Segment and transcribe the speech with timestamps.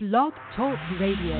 [0.00, 1.34] Blog Talk Radio.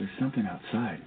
[0.00, 1.00] There's something outside.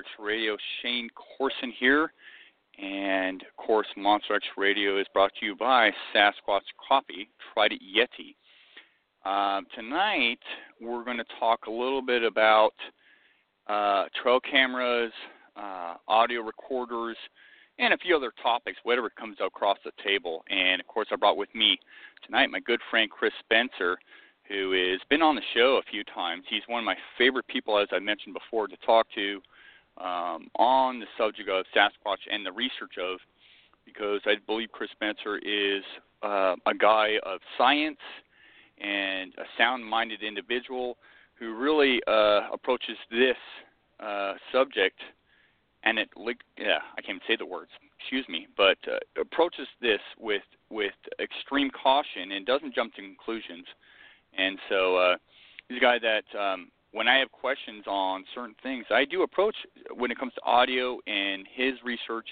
[0.00, 0.56] X Radio.
[0.80, 2.12] Shane Corson here.
[2.82, 7.28] And of course, Monster X Radio is brought to you by Sasquatch Coffee.
[7.52, 8.34] Tried it Yeti.
[9.28, 10.38] Um, tonight,
[10.80, 12.72] we're going to talk a little bit about
[13.68, 15.12] uh, trail cameras,
[15.56, 17.16] uh, audio recorders,
[17.78, 20.42] and a few other topics, whatever comes across the table.
[20.48, 21.78] And of course, I brought with me
[22.24, 23.98] tonight my good friend Chris Spencer,
[24.48, 26.44] who has been on the show a few times.
[26.48, 29.40] He's one of my favorite people, as I mentioned before, to talk to
[30.00, 33.18] um, on the subject of Sasquatch and the research of,
[33.84, 35.82] because I believe Chris Spencer is
[36.22, 37.98] uh, a guy of science
[38.80, 40.96] and a sound-minded individual
[41.38, 43.36] who really uh, approaches this
[44.00, 44.98] uh, subject
[45.82, 46.10] and it
[46.58, 50.94] yeah I can't even say the words excuse me but uh, approaches this with with
[51.20, 53.66] extreme caution and doesn't jump to conclusions.
[54.36, 55.16] And so uh,
[55.68, 59.56] he's a guy that um, when I have questions on certain things I do approach
[59.94, 62.28] when it comes to audio and his research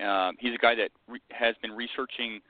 [0.00, 2.40] um, he's a guy that re- has been researching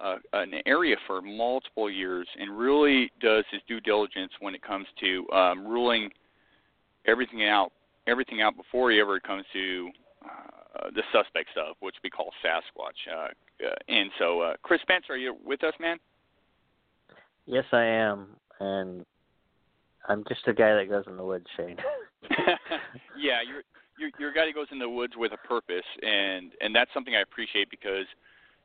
[0.00, 4.86] uh, an area for multiple years and really does his due diligence when it comes
[5.00, 6.10] to um, ruling
[7.06, 7.72] everything out
[8.06, 9.90] everything out before he ever comes to
[10.24, 13.12] uh, the suspect stuff, which we call Sasquatch.
[13.12, 13.28] Uh,
[13.66, 15.98] uh, and so, uh, Chris Spencer, are you with us, man?
[17.46, 18.28] Yes, I am,
[18.60, 19.06] and
[20.08, 21.76] I'm just a guy that goes in the woods, Shane.
[23.18, 23.62] yeah, you're
[23.98, 26.90] you're you're a guy that goes in the woods with a purpose, and and that's
[26.92, 28.06] something I appreciate because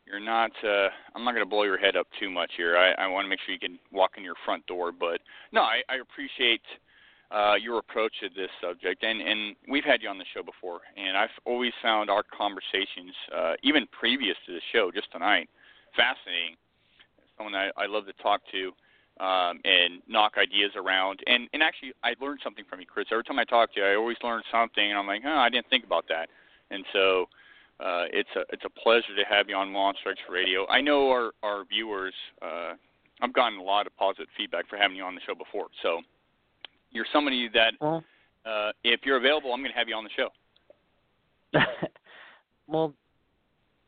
[0.05, 0.51] you're not.
[0.63, 2.77] uh I'm not going to blow your head up too much here.
[2.77, 5.21] I, I want to make sure you can walk in your front door, but
[5.51, 6.61] no, I, I appreciate
[7.31, 10.81] uh, your approach to this subject, and and we've had you on the show before,
[10.97, 15.49] and I've always found our conversations, uh, even previous to the show, just tonight,
[15.95, 16.55] fascinating.
[17.37, 18.71] Someone I, I love to talk to
[19.21, 23.05] um, and knock ideas around, and and actually I learned something from you, Chris.
[23.11, 25.49] Every time I talk to you, I always learn something, and I'm like, oh, I
[25.49, 26.29] didn't think about that,
[26.69, 27.27] and so.
[27.79, 30.67] Uh, it's a it's a pleasure to have you on Monster X Radio.
[30.67, 32.13] I know our our viewers.
[32.39, 32.73] Uh,
[33.21, 35.65] I've gotten a lot of positive feedback for having you on the show before.
[35.81, 36.01] So
[36.91, 37.73] you're somebody that
[38.45, 41.59] uh, if you're available, I'm going to have you on the show.
[42.67, 42.93] well,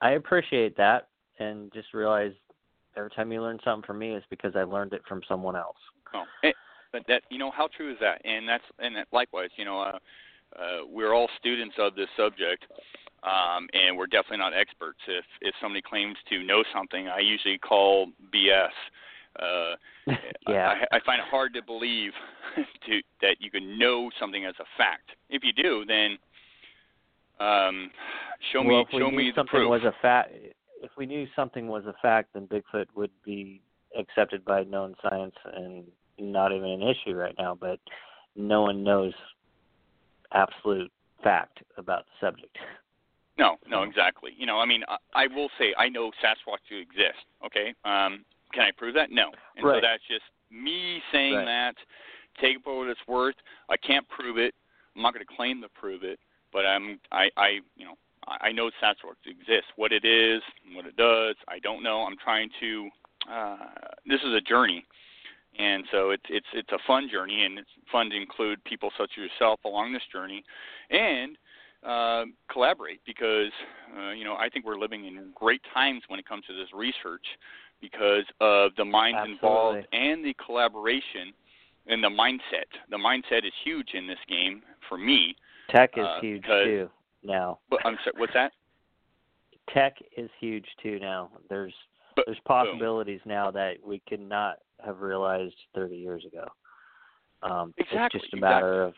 [0.02, 2.34] I appreciate that, and just realize
[2.98, 5.78] every time you learn something from me, it's because I learned it from someone else.
[6.14, 6.56] Oh, it,
[6.92, 8.22] but that you know how true is that?
[8.26, 10.00] And that's and that likewise, you know, uh,
[10.58, 12.66] uh, we're all students of this subject,
[13.24, 15.00] um, and we're definitely not experts.
[15.08, 18.70] If if somebody claims to know something, I usually call BS.
[19.40, 19.76] Uh,
[20.48, 20.76] yeah.
[20.92, 22.12] I, I find it hard to believe
[22.56, 25.10] to, that you can know something as a fact.
[25.30, 26.20] If you do, then
[27.40, 27.90] um,
[28.52, 29.70] show well, me show me the something proof.
[29.70, 30.34] was a fact.
[30.84, 33.62] If we knew something was a fact, then Bigfoot would be
[33.98, 35.86] accepted by known science and
[36.20, 37.56] not even an issue right now.
[37.60, 37.80] But
[38.36, 39.14] no one knows
[40.34, 40.92] absolute
[41.24, 42.58] fact about the subject.
[43.40, 44.32] No, no, exactly.
[44.38, 47.26] You know, I mean, I, I will say I know Sasquatch to exist.
[47.44, 49.10] Okay, um, can I prove that?
[49.10, 49.78] No, and Right.
[49.78, 51.46] so that's just me saying Right.
[51.46, 51.76] that.
[52.40, 53.36] Take it for what it's worth.
[53.70, 54.54] I can't prove it.
[54.96, 56.20] I'm not going to claim to prove it,
[56.52, 57.96] but I'm, I, I, you know,
[58.28, 59.72] I know Sasquatch exists.
[59.76, 60.42] What it is,
[60.74, 62.02] what it does, I don't know.
[62.04, 62.90] I'm trying to.
[63.32, 63.58] Uh,
[64.06, 64.86] this is a journey,
[65.58, 69.12] and so it's it's it's a fun journey, and it's fun to include people such
[69.18, 70.44] as yourself along this journey,
[70.90, 71.38] and
[71.86, 73.52] uh, collaborate because
[73.98, 76.68] uh, you know I think we're living in great times when it comes to this
[76.74, 77.26] research
[77.82, 79.34] because of the minds Absolutely.
[79.34, 81.34] involved and the collaboration
[81.88, 82.68] and the mindset.
[82.90, 85.36] The mindset is huge in this game for me.
[85.70, 86.90] Tech is Uh, huge too
[87.24, 87.60] now.
[87.70, 88.52] But I'm sorry, what's that?
[89.74, 91.30] Tech is huge too now.
[91.50, 91.74] There's
[92.16, 96.48] But- there's possibilities now that we could not have realized 30 years ago.
[97.42, 98.96] Um, Exactly, It's just a matter of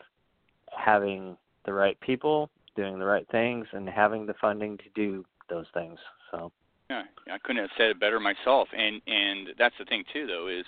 [0.76, 5.68] having the right people, doing the right things, and having the funding to do those
[5.70, 5.98] things.
[6.30, 6.52] So
[6.90, 8.68] Yeah, I couldn't have said it better myself.
[8.72, 10.66] And and that's the thing too, though, is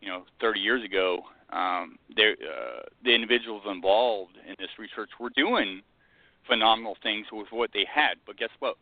[0.00, 5.30] you know, 30 years ago, um, there uh, the individuals involved in this research were
[5.30, 5.82] doing
[6.46, 8.14] phenomenal things with what they had.
[8.26, 8.76] But guess what?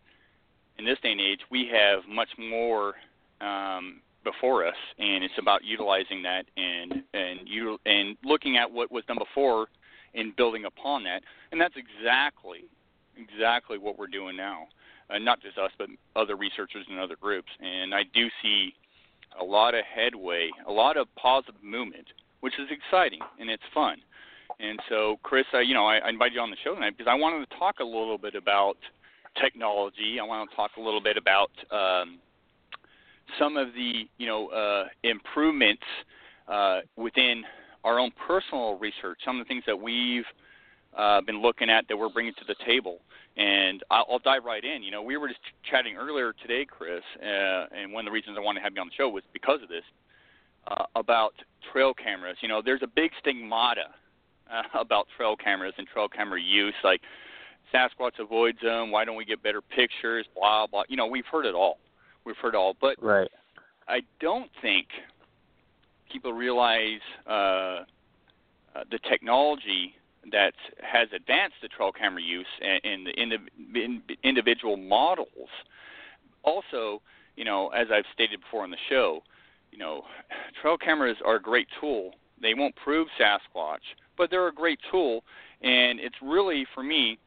[0.78, 2.94] In this day and age, we have much more
[3.40, 8.90] um, before us, and it's about utilizing that and and you and looking at what
[8.90, 9.66] was done before
[10.14, 11.22] and building upon that.
[11.52, 12.64] And that's exactly
[13.16, 14.68] exactly what we're doing now
[15.12, 17.48] uh, not just us, but other researchers and other groups.
[17.60, 18.74] And I do see
[19.40, 22.06] a lot of headway, a lot of positive movement,
[22.40, 23.98] which is exciting and it's fun.
[24.58, 27.14] And so, Chris, uh, you know, I, I you on the show tonight because I
[27.14, 28.76] wanted to talk a little bit about
[29.40, 30.18] technology.
[30.20, 32.18] I want to talk a little bit about um,
[33.38, 35.82] some of the, you know, uh, improvements
[36.48, 37.44] uh, within
[37.84, 39.18] our own personal research.
[39.24, 40.24] Some of the things that we've
[40.96, 43.00] uh, been looking at that we're bringing to the table
[43.36, 44.82] and I'll, I'll dive right in.
[44.82, 48.36] You know, we were just chatting earlier today, Chris, uh, and one of the reasons
[48.38, 49.84] I wanted to have you on the show was because of this
[50.68, 51.34] uh, about
[51.72, 52.36] trail cameras.
[52.40, 53.94] You know, there's a big stigmata
[54.52, 57.00] uh, about trail cameras and trail camera use, like
[57.72, 58.90] Sasquatch avoids them.
[58.90, 60.26] Why don't we get better pictures?
[60.34, 60.84] Blah blah.
[60.88, 61.78] You know, we've heard it all.
[62.24, 63.30] We've heard it all, but right.
[63.88, 64.86] I don't think
[66.12, 69.94] people realize uh, uh, the technology
[70.30, 73.32] that has advanced the trail camera use and, and
[73.72, 75.48] the in, individual models.
[76.42, 77.00] Also,
[77.36, 79.22] you know, as I've stated before on the show,
[79.72, 80.02] you know,
[80.60, 82.12] trail cameras are a great tool.
[82.40, 83.78] They won't prove Sasquatch,
[84.20, 85.24] but they're a great tool,
[85.62, 87.18] and it's really for me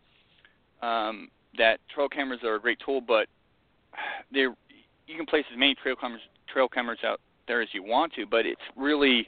[0.83, 3.27] um, that trail cameras are a great tool, but
[4.31, 4.53] they're
[5.07, 8.27] you can place as many trail cameras trail cameras out there as you want to,
[8.27, 9.27] but it's really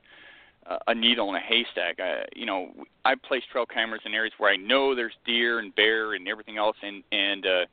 [0.87, 1.99] a needle in a haystack.
[1.99, 2.71] I, you know,
[3.03, 6.57] I place trail cameras in areas where I know there's deer and bear and everything
[6.57, 7.65] else, and and uh,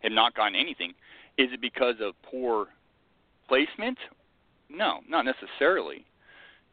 [0.00, 0.92] have not gotten anything.
[1.36, 2.68] Is it because of poor
[3.48, 3.98] placement?
[4.70, 6.04] No, not necessarily,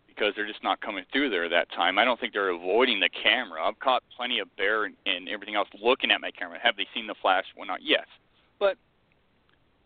[0.10, 1.98] because they're just not coming through there that time.
[1.98, 3.64] I don't think they're avoiding the camera.
[3.64, 6.58] I've caught plenty of bear and, and everything else looking at my camera.
[6.62, 7.46] Have they seen the flash?
[7.56, 8.06] Well, not yes,
[8.60, 8.78] but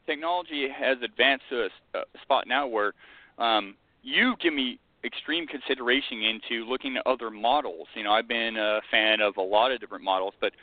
[0.06, 2.94] technology has advanced to a, a spot now where
[3.38, 7.88] um, you give me extreme consideration into looking at other models.
[7.96, 10.54] You know, I've been a fan of a lot of different models, but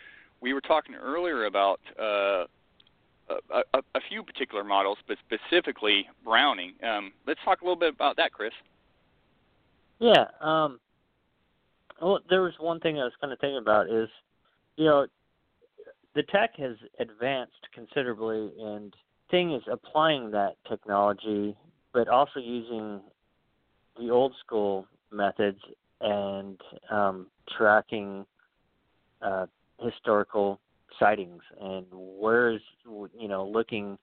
[0.40, 2.44] we were talking earlier about uh,
[3.28, 6.72] a, a, a few particular models, but specifically Browning.
[6.82, 8.52] Um, let's talk a little bit about that, Chris.
[10.00, 10.24] Yeah.
[10.40, 10.80] Um,
[12.00, 14.08] well, there was one thing I was kind of thinking about is,
[14.76, 15.06] you know,
[16.14, 18.94] the tech has advanced considerably, and
[19.30, 21.56] thing is applying that technology,
[21.92, 23.00] but also using
[23.98, 25.60] the old school methods
[26.00, 26.60] and
[26.90, 27.26] um,
[27.56, 28.24] tracking
[29.22, 29.46] uh,
[29.80, 30.58] historical
[30.98, 33.96] sightings and where is you know looking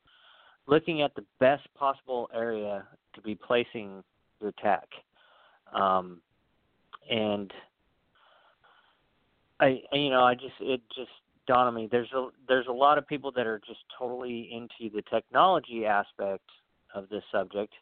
[0.67, 2.83] looking at the best possible area
[3.13, 4.03] to be placing
[4.39, 4.87] your tech
[5.73, 6.21] um,
[7.09, 7.51] and
[9.59, 11.09] I you know I just it just
[11.47, 14.93] dawned on me there's a there's a lot of people that are just totally into
[14.93, 16.43] the technology aspect
[16.93, 17.73] of this subject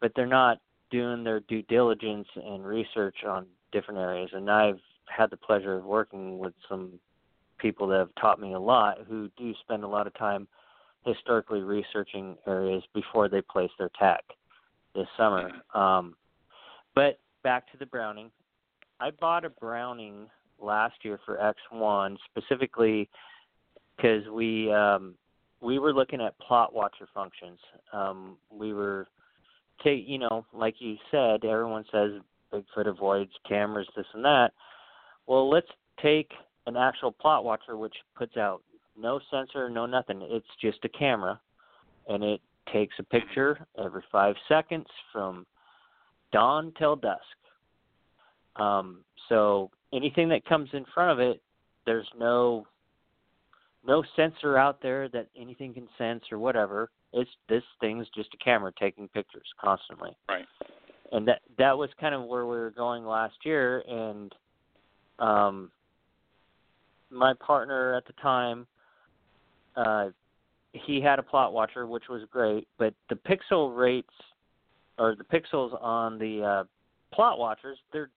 [0.00, 0.58] but they're not
[0.90, 5.84] doing their due diligence and research on different areas and I've had the pleasure of
[5.84, 6.98] working with some
[7.58, 10.48] people that have taught me a lot who do spend a lot of time
[11.04, 14.22] historically researching areas before they place their tech
[14.94, 15.50] this summer.
[15.74, 16.14] Um,
[16.94, 18.30] but back to the Browning.
[19.00, 20.26] I bought a Browning
[20.60, 21.36] last year for
[21.72, 23.08] X1 specifically
[23.96, 25.14] because we um,
[25.60, 27.58] we were looking at plot watcher functions.
[27.92, 29.08] Um, we were,
[29.82, 32.12] ta- you know, like you said, everyone says
[32.52, 34.50] Bigfoot avoids cameras, this and that.
[35.26, 35.68] Well, let's
[36.02, 36.30] take
[36.66, 38.62] an actual plot watcher which puts out
[38.98, 40.20] no sensor, no nothing.
[40.22, 41.40] It's just a camera,
[42.08, 42.40] and it
[42.72, 45.46] takes a picture every five seconds from
[46.32, 47.20] dawn till dusk.
[48.56, 51.40] Um, so anything that comes in front of it,
[51.86, 52.66] there's no
[53.86, 56.90] no sensor out there that anything can sense or whatever.
[57.12, 60.10] It's this thing's just a camera taking pictures constantly.
[60.28, 60.44] Right.
[61.12, 64.34] And that that was kind of where we were going last year, and
[65.18, 65.70] um,
[67.10, 68.66] my partner at the time
[69.76, 70.08] uh,
[70.72, 74.12] he had a plot watcher, which was great, but the pixel rates
[75.00, 76.64] or the pixels on the uh,
[77.12, 78.10] plot watchers, they're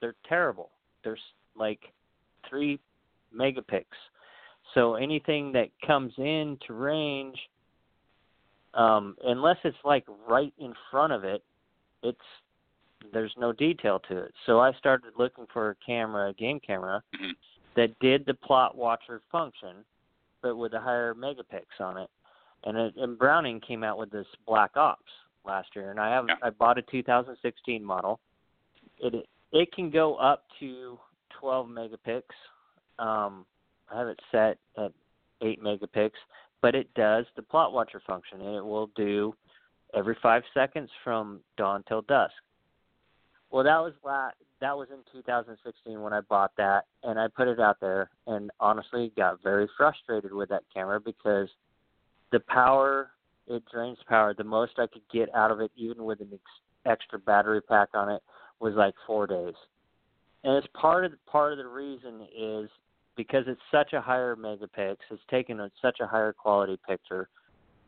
[0.00, 0.70] they're terrible.
[1.04, 1.18] They're
[1.56, 1.80] like
[2.48, 2.78] three
[3.36, 3.84] megapixels.
[4.72, 7.36] So anything that comes into range,
[8.72, 11.42] um, unless it's like right in front of it,
[12.04, 12.18] it's
[13.12, 14.32] there's no detail to it.
[14.46, 17.34] So I started looking for a camera, a game camera, Mhm.
[17.74, 19.84] that did the plot watcher function,
[20.40, 22.10] but with a higher megapix on it.
[22.62, 25.10] And it, and Browning came out with this Black Ops
[25.44, 26.36] last year, and I have Yeah.
[26.42, 28.20] I bought a 2016 model.
[28.98, 30.98] It it can go up to
[31.30, 32.22] 12 megapix.
[32.98, 33.46] Um,
[33.90, 34.92] I have it set at
[35.40, 36.12] 8 megapix,
[36.60, 39.34] but it does the plot watcher function, and it will do
[39.94, 42.34] every five seconds from dawn till dusk.
[43.50, 44.30] Well, that was la-
[44.60, 48.50] that was in 2016 when I bought that, and I put it out there, and
[48.60, 51.48] honestly got very frustrated with that camera because
[52.30, 53.10] the power
[53.50, 54.34] it drains power.
[54.34, 56.42] The most I could get out of it, even with an ex-
[56.86, 58.22] extra battery pack on it,
[58.60, 59.54] was like four days.
[60.44, 62.70] And it's part of the, part of the reason is
[63.16, 67.28] because it's such a higher megapix, it's taking a, such a higher quality picture,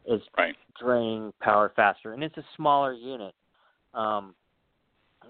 [0.07, 0.57] is Right.
[0.79, 3.35] draining power faster, and it's a smaller unit.
[3.95, 4.35] Um,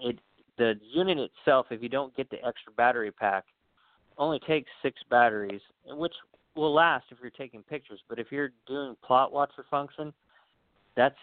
[0.01, 0.19] it
[0.57, 3.45] the unit itself, if you don't get the extra battery pack,
[4.17, 6.13] only takes six batteries, which
[6.55, 7.99] will last if you're taking pictures.
[8.07, 10.13] But if you're doing plot watcher function,
[10.95, 11.15] that's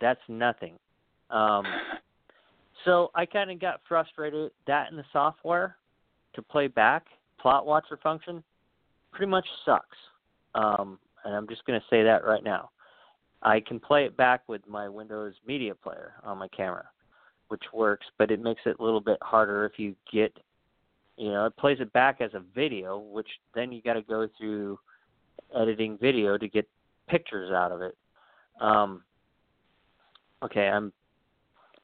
[0.00, 0.74] that's nothing.
[1.30, 1.64] Um,
[2.84, 5.76] so I kind of got frustrated that in the software
[6.34, 7.06] to play back
[7.40, 8.42] plot watcher function
[9.12, 9.96] pretty much sucks.
[10.54, 12.70] Um, and I'm just going to say that right now.
[13.42, 16.86] I can play it back with my Windows Media Player on my camera,
[17.48, 20.36] which works, but it makes it a little bit harder if you get,
[21.16, 24.28] you know, it plays it back as a video, which then you got to go
[24.38, 24.78] through
[25.54, 26.68] editing video to get
[27.08, 27.96] pictures out of it.
[28.60, 29.02] Um,
[30.42, 30.92] okay, I'm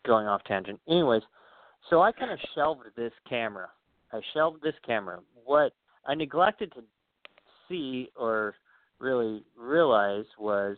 [0.07, 0.81] going off tangent.
[0.89, 1.23] Anyways,
[1.91, 3.69] so I kind of shelved this camera.
[4.13, 5.21] I shelved this camera.
[5.45, 5.73] What
[6.07, 6.83] I neglected to
[7.69, 8.55] see or
[8.99, 10.77] really realize was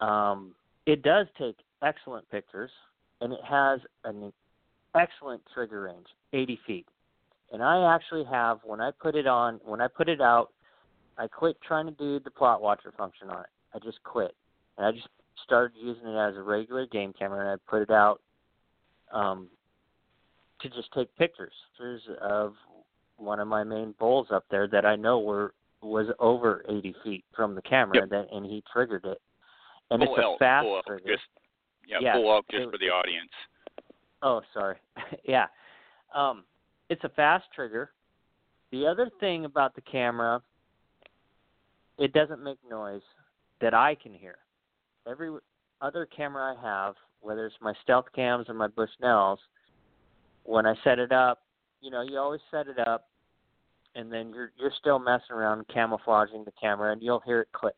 [0.00, 0.54] um,
[0.86, 2.70] it does take excellent pictures
[3.20, 4.32] and it has an
[4.94, 6.86] excellent trigger range, 80 feet.
[7.52, 10.50] And I actually have when I put it on, when I put it out,
[11.18, 13.50] I quit trying to do the plot watcher function on it.
[13.74, 14.34] I just quit,
[14.78, 15.08] and I just
[15.44, 18.20] started using it as a regular game camera, and I put it out
[19.12, 19.48] um,
[20.60, 21.52] to just take pictures.
[22.20, 22.54] Of
[23.16, 27.24] one of my main bulls up there that I know were was over 80 feet
[27.34, 28.02] from the camera, Yep.
[28.04, 29.20] and, then, and he triggered it.
[29.90, 31.08] And Bull it's a fast bull elk, trigger.
[31.08, 31.24] just
[31.88, 33.30] yeah, Yeah, bull elk just it- for the audience.
[34.22, 34.76] Oh, sorry.
[35.24, 35.46] yeah.
[36.14, 36.44] Um,
[36.88, 37.90] it's a fast trigger.
[38.70, 40.40] The other thing about the camera,
[41.98, 43.02] it doesn't make noise
[43.60, 44.36] that I can hear.
[45.08, 45.30] Every
[45.80, 49.38] other camera I have, whether it's my stealth cams or my Bushnells,
[50.44, 51.42] when I set it up,
[51.80, 53.08] you know, you always set it up,
[53.94, 57.74] and then you're you're still messing around camouflaging the camera, and you'll hear it click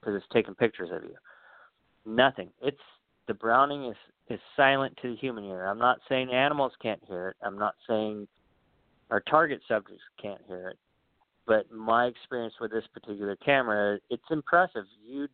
[0.00, 1.14] because it's taking pictures of you.
[2.06, 2.50] Nothing.
[2.62, 2.76] It's
[3.26, 3.96] the Browning is
[4.28, 5.66] is silent to the human ear.
[5.66, 7.36] I'm not saying animals can't hear it.
[7.42, 8.26] I'm not saying
[9.10, 10.78] our target subjects can't hear it.
[11.46, 14.84] But my experience with this particular camera, it's impressive.
[15.06, 15.28] You,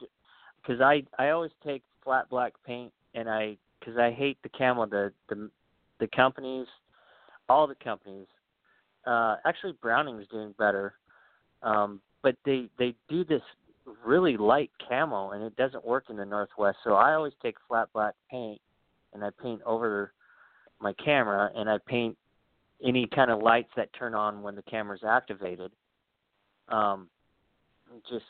[0.63, 4.87] because I I always take flat black paint, and I because I hate the camel.
[4.87, 5.51] The the
[5.99, 6.67] the companies,
[7.49, 8.27] all the companies.
[9.07, 10.95] Uh, actually, Browning's doing better,
[11.63, 13.43] um, but they they do this
[14.05, 16.79] really light camo, and it doesn't work in the Northwest.
[16.85, 18.61] So I always take flat black paint
[19.13, 20.13] and I paint over
[20.81, 22.17] my camera and I paint
[22.85, 25.73] any kind of lights that turn on when the camera's activated.
[26.69, 27.09] Um,
[28.09, 28.25] just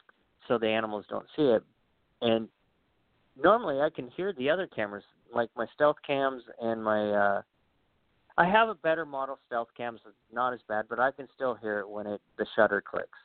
[0.48, 1.62] so the animals don't see it.
[2.20, 2.48] And
[3.40, 7.42] normally I can hear the other cameras, like my stealth cams and my uh
[8.38, 10.00] I have a better model stealth cams,
[10.32, 13.18] not as bad, but I can still hear it when it the shutter clicks.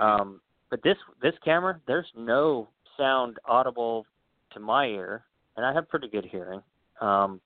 [0.00, 4.06] Um but this this camera, there's no sound audible
[4.52, 5.24] to my ear
[5.56, 6.62] and I have pretty good hearing.
[7.00, 7.40] Um,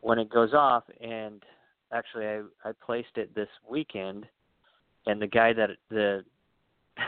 [0.00, 1.42] when it goes off, and
[1.92, 4.26] actually, I I placed it this weekend,
[5.06, 6.24] and the guy that the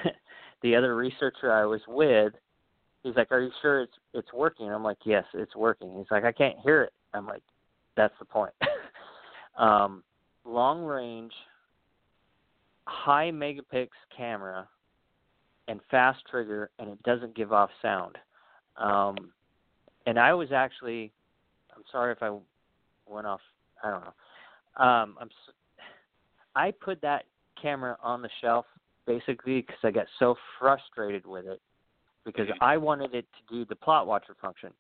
[0.62, 2.32] the other researcher I was with,
[3.02, 6.24] he's like, "Are you sure it's it's working?" I'm like, "Yes, it's working." He's like,
[6.24, 7.42] "I can't hear it." I'm like,
[7.96, 8.52] "That's the point."
[9.58, 10.02] um,
[10.44, 11.32] long range,
[12.86, 14.68] high megapix camera,
[15.68, 18.16] and fast trigger, and it doesn't give off sound.
[18.76, 19.16] Um,
[20.06, 21.12] and I was actually,
[21.76, 22.30] I'm sorry if I
[23.06, 23.40] went off.
[23.82, 24.84] I don't know.
[24.84, 25.30] Um, I'm.
[26.56, 27.24] I put that
[27.60, 28.66] camera on the shelf
[29.06, 31.60] basically because I got so frustrated with it
[32.32, 32.48] because.
[32.60, 34.70] I wanted it to do the plot watcher function.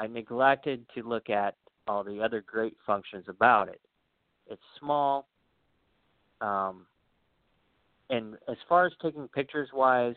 [0.00, 3.80] I neglected to look at all the other great functions about it.
[4.48, 5.26] It's small,
[6.40, 6.86] um,
[8.10, 10.16] and as far as taking pictures wise,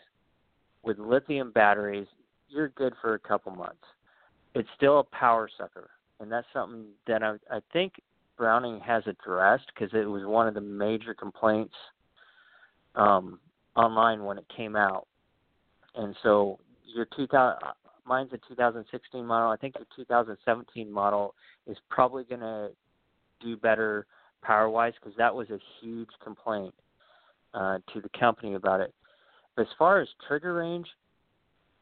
[0.84, 2.08] with lithium batteries,
[2.50, 3.84] you're good for a couple months.
[4.56, 7.94] It's still a power sucker, and that's something that I, I think
[8.38, 11.74] Browning has addressed because it was one of the major complaints
[12.96, 13.40] um,
[13.76, 15.08] online when it came out.
[15.96, 16.60] And so
[16.94, 17.60] your 2000,
[18.06, 19.50] mine's a 2016 model.
[19.50, 22.70] I think your 2017 model is probably going to
[23.42, 24.06] do better
[24.42, 26.74] power wise because that was a huge complaint
[27.54, 28.94] uh, to the company about it.
[29.56, 30.88] But as far as trigger range,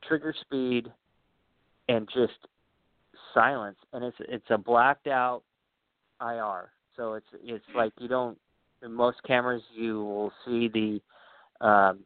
[0.08, 0.92] trigger speed,
[1.88, 2.34] and just
[3.34, 5.44] silence, and it's it's a blacked out
[6.22, 6.72] IR.
[6.96, 8.38] So it's it's like you don't
[8.84, 12.00] in most cameras you will see the um,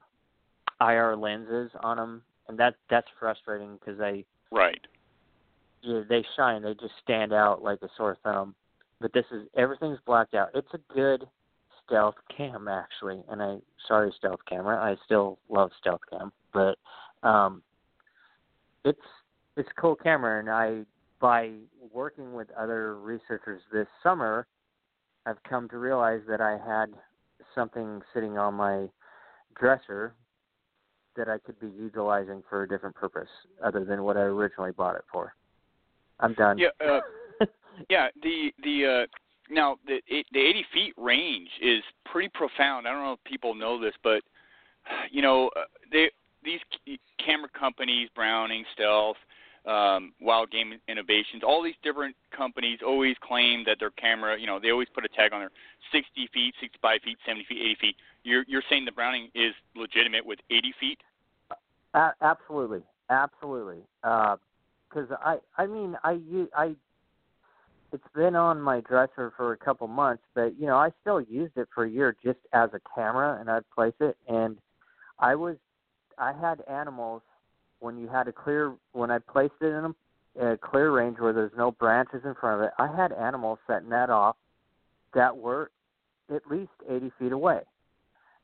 [0.82, 4.82] IR lenses on them, and that that's frustrating because they Right.
[5.84, 6.64] yeah, they shine.
[6.64, 8.56] They just stand out like a sore thumb.
[9.00, 10.50] But this is everything's blacked out.
[10.54, 11.26] It's a good
[11.86, 14.78] stealth cam actually, and I sorry stealth camera.
[14.78, 16.78] I still love stealth cam, but
[17.24, 17.62] um,
[18.84, 19.00] it's
[19.56, 20.86] it's a cool camera, and I
[21.22, 21.52] by
[21.94, 24.48] working with other researchers this summer,
[25.26, 26.94] I've come to realize that I had
[27.54, 28.88] something sitting on my
[29.58, 30.14] dresser
[31.16, 33.30] that I could be utilizing for a different purpose
[33.64, 35.34] other than what I originally bought it for.
[36.20, 36.58] I'm done.
[36.58, 36.70] Yeah.
[36.80, 37.00] Uh,
[37.90, 38.08] yeah.
[38.22, 42.88] The the uh, now the the 80 feet range is pretty profound.
[42.88, 44.22] I don't know if people know this, but
[45.12, 46.10] you know uh, they
[46.44, 46.60] these
[47.24, 49.18] camera companies, Browning, Stealth,
[49.66, 54.60] um, Wild Game Innovations, all these different companies always claim that their camera, you know,
[54.60, 55.52] they always put a tag on there,
[55.92, 57.96] 60 feet, 65 feet, 70 feet, 80 feet.
[58.24, 61.00] You're you're saying the Browning is legitimate with 80 feet?
[61.94, 63.84] A- absolutely, absolutely.
[64.02, 66.20] Because I, I mean, I,
[66.56, 66.76] I,
[67.92, 71.58] it's been on my dresser for a couple months, but you know, I still used
[71.58, 74.58] it for a year just as a camera, and I'd place it, and
[75.20, 75.58] I was,
[76.18, 77.22] I had animals
[77.80, 79.94] when you had a clear, when I placed it in
[80.40, 82.74] a, a clear range where there's no branches in front of it.
[82.78, 84.36] I had animals setting that off
[85.14, 85.72] that were
[86.34, 87.62] at least 80 feet away.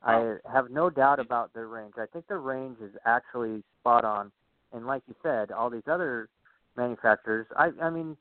[0.03, 1.93] I have no doubt about their range.
[1.97, 4.31] I think their range is actually spot on.
[4.71, 6.29] And like you said, all these other
[6.77, 8.15] manufacturers, I I mean,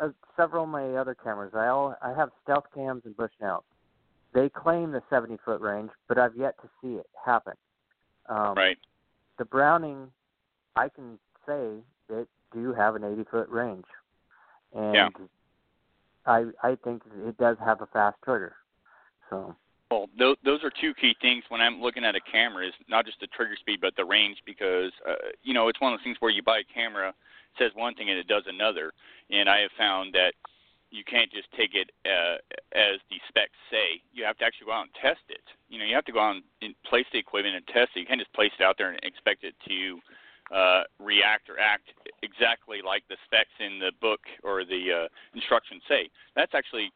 [0.00, 3.62] uh, several of my other cameras, I all I have stealth cams and Bushnells.
[4.34, 7.54] They claim the 70 foot range, but I've yet to see it happen.
[8.28, 8.78] Um, Right.
[9.38, 10.10] The Browning,
[10.76, 13.86] I can say it do have an 80 foot range,
[14.74, 15.08] and Yeah.
[16.26, 18.56] I I think it does have a fast trigger.
[19.30, 19.56] So.
[19.90, 23.04] Well, those, those are two key things when I'm looking at a camera is not
[23.04, 26.04] just the trigger speed but the range because uh, you know it's one of those
[26.04, 27.14] things where you buy a camera it
[27.58, 28.92] says one thing and it does another.
[29.30, 30.32] And I have found that
[30.90, 32.36] you can't just take it uh,
[32.72, 34.00] as the specs say.
[34.12, 35.44] You have to actually go out and test it.
[35.68, 38.00] You know you have to go out and place the equipment and test it.
[38.00, 40.00] You can't just place it out there and expect it to
[40.52, 41.88] uh, react or act
[42.22, 46.92] exactly like the specs in the book or the uh, instructions say that's actually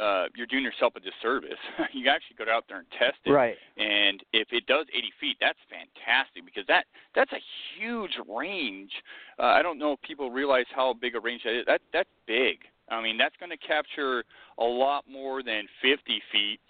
[0.00, 1.60] uh, you're doing yourself a disservice.
[1.92, 3.30] you actually go out there and test it.
[3.30, 3.56] right.
[3.76, 7.42] And if it does 80 feet, that's fantastic because that that's a
[7.76, 8.90] huge range.
[9.38, 11.64] Uh, I don't know if people realize how big a range that is.
[11.66, 12.58] That that's big.
[12.90, 14.24] I mean, that's going to capture
[14.58, 16.60] a lot more than 50 feet,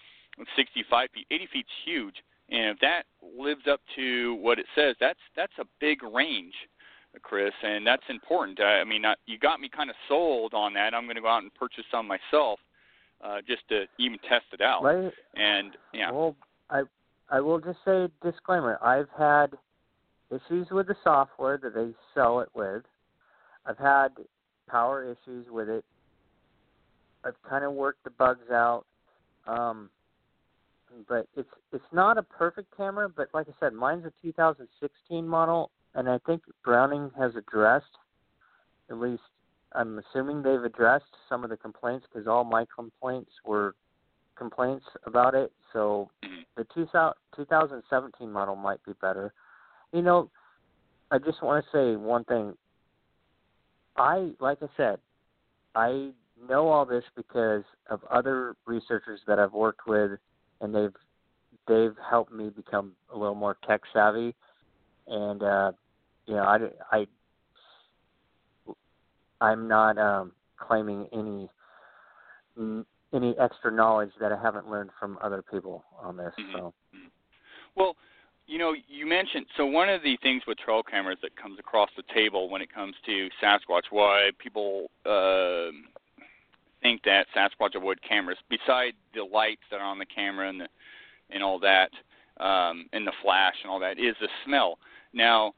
[0.57, 1.27] 65 feet.
[1.31, 2.15] 80 feet's huge,
[2.53, 3.05] and if that
[3.37, 6.55] lives up to what it says, that's that's a big range.
[7.23, 8.61] Chris, and that's important.
[8.61, 10.95] I I mean, I, you got me kind of sold on that.
[10.95, 12.59] I'm going to go out and purchase some myself,
[13.23, 14.83] uh, just to even test it out.
[14.83, 15.13] Right.
[15.35, 16.37] And yeah, Well,
[16.71, 16.83] I
[17.31, 18.79] I will just say disclaimer.
[18.83, 19.49] I've had
[20.31, 22.83] issues with the software that they sell it with.
[23.67, 24.09] I've had
[24.69, 25.85] power issues with it.
[27.25, 28.85] I've kind of worked the bugs out.
[29.47, 29.91] Um,
[31.09, 35.71] but it's it's not a perfect camera, but like I said, mine's a 2016 model,
[35.95, 37.87] and I think Browning has addressed,
[38.91, 39.23] at least
[39.75, 43.75] I'm assuming they've addressed some of the complaints because all my complaints were
[44.37, 45.53] complaints about it.
[45.73, 46.45] So Mhm.
[46.57, 49.33] the 2000 2017 model might be better.
[49.93, 50.31] You know,
[51.11, 52.57] I just want to say one thing.
[53.97, 55.01] I, like I said,
[55.75, 56.15] I
[56.49, 60.19] know all this because of other researchers that I've worked with,
[60.63, 60.95] and they've
[61.69, 64.35] they've helped me become a little more tech savvy.
[65.07, 65.73] And uh,
[66.27, 66.59] you know, I,
[66.97, 67.07] I
[69.41, 71.51] I'm not um, claiming any
[73.13, 76.33] any extra knowledge that I haven't learned from other people on this.
[76.39, 76.53] Mhm.
[76.53, 76.75] So
[77.75, 77.97] Well,
[78.47, 81.91] you know, you mentioned so one of the things with trail cameras that comes across
[81.97, 85.71] the table when it comes to Sasquatch, why people uh,
[86.83, 90.69] think that Sasquatch avoid cameras, beside the lights that are on the camera and the
[91.31, 91.91] and all that,
[92.45, 94.79] um, and the flash and all that, is the smell.
[95.15, 95.55] Now,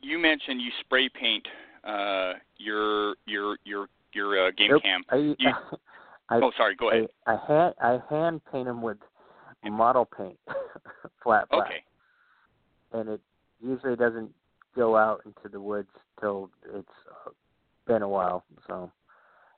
[0.00, 1.46] you mentioned you spray paint
[1.84, 4.82] uh, your your your your uh, game Nope.
[4.82, 5.02] cam.
[5.10, 5.36] I, You-
[6.30, 6.74] I, oh, sorry.
[6.74, 7.08] Go ahead.
[7.26, 8.98] I, I hand I hand paint them with
[9.64, 10.38] model paint,
[11.22, 11.82] flat black, Okay.
[12.92, 13.20] and it
[13.60, 14.30] usually doesn't
[14.76, 15.88] go out into the woods
[16.20, 16.88] till it's
[17.86, 18.44] been a while.
[18.66, 18.90] So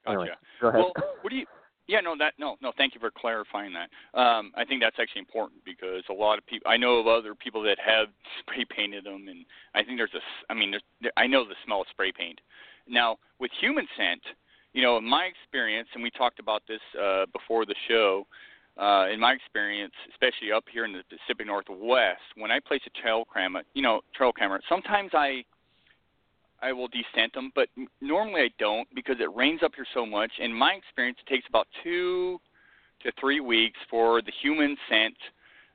[0.07, 0.39] anyway, Gotcha.
[0.61, 0.81] go ahead.
[0.81, 1.47] Well, what do you?
[1.89, 2.73] Yeah, no, that no, no.
[2.77, 4.19] Thank you for clarifying that.
[4.19, 6.71] Um, I think that's actually important because a lot of people.
[6.71, 8.09] I know of other people that have
[8.41, 9.45] spray painted them, and
[9.75, 10.53] I think there's a.
[10.53, 10.83] I mean, there's.
[11.01, 12.41] There, I know the smell of spray paint.
[12.89, 14.23] Now, with human scent,
[14.73, 18.27] you know, in my experience, and we talked about this uh, before the show.
[18.79, 23.03] Uh, in my experience, especially up here in the Pacific Northwest, when I place a
[23.03, 25.45] trail camera, you know, trail camera, sometimes I
[26.63, 27.69] I will descent them, but
[28.01, 30.31] normally I don't because it rains up here so much.
[30.39, 32.39] In my experience, it takes about two
[33.03, 35.17] to three weeks for the human scent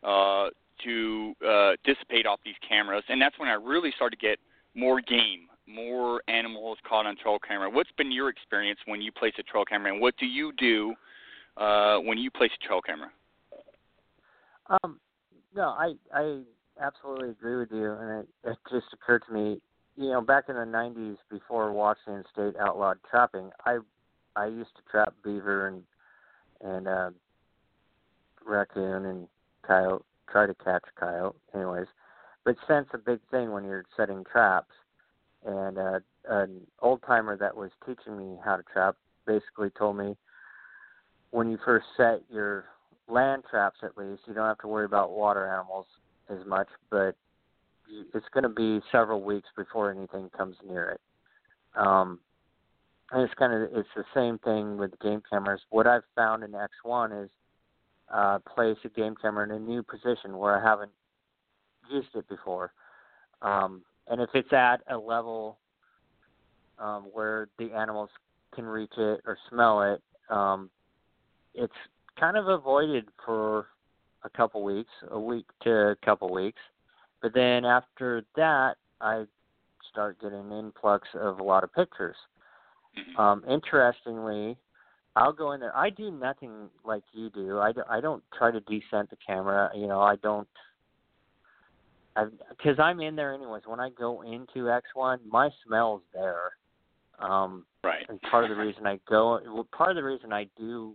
[0.03, 0.49] uh,
[0.83, 4.37] to uh, dissipate off these cameras, and that's when I really start to get
[4.75, 7.69] more game, more animals caught on trail camera.
[7.69, 10.93] What's been your experience when you place a trail camera, and what do you do
[11.57, 13.09] uh, when you place a trail camera?
[14.83, 14.99] Um,
[15.55, 16.41] no, I I
[16.79, 19.61] absolutely agree with you, and it, it just occurred to me,
[19.97, 23.79] you know, back in the '90s, before Washington State outlawed trapping, I
[24.35, 25.83] I used to trap beaver and
[26.61, 27.09] and uh,
[28.45, 29.27] raccoon and
[29.65, 31.87] coyote, try to catch coyote, anyways.
[32.43, 34.73] But scent's a big thing when you're setting traps,
[35.45, 40.15] and uh, an old timer that was teaching me how to trap basically told me
[41.31, 42.65] when you first set your
[43.07, 45.85] land traps at least you don't have to worry about water animals
[46.29, 47.15] as much but
[48.13, 51.01] it's going to be several weeks before anything comes near it.
[51.75, 52.19] Um
[53.11, 55.61] and it's kind of it's the same thing with game cameras.
[55.69, 57.29] What i've found in x1 is
[58.13, 60.91] uh place a game camera in a new position where i haven't
[61.91, 62.71] used it before.
[63.41, 65.59] Um and if it's at a level
[66.79, 68.09] um where the animals
[68.53, 70.69] can reach it or smell it um
[71.53, 71.73] it's
[72.19, 73.67] kind of avoided for
[74.23, 76.59] a couple weeks, a week to a couple weeks.
[77.25, 79.25] But then after that, I
[79.89, 82.15] start getting an influx of a lot of pictures.
[83.17, 84.55] Um, interestingly,
[85.15, 85.75] I'll go in there.
[85.75, 87.57] I do nothing like you do.
[87.57, 89.71] I, I don't try to descent the camera.
[89.73, 90.47] You know, I don't.
[92.15, 93.63] Because I'm in there anyways.
[93.65, 96.51] When I go into X1, my smell's there.
[97.17, 98.05] Um, Right.
[98.07, 100.93] and part of the reason I go, well, part of the reason I do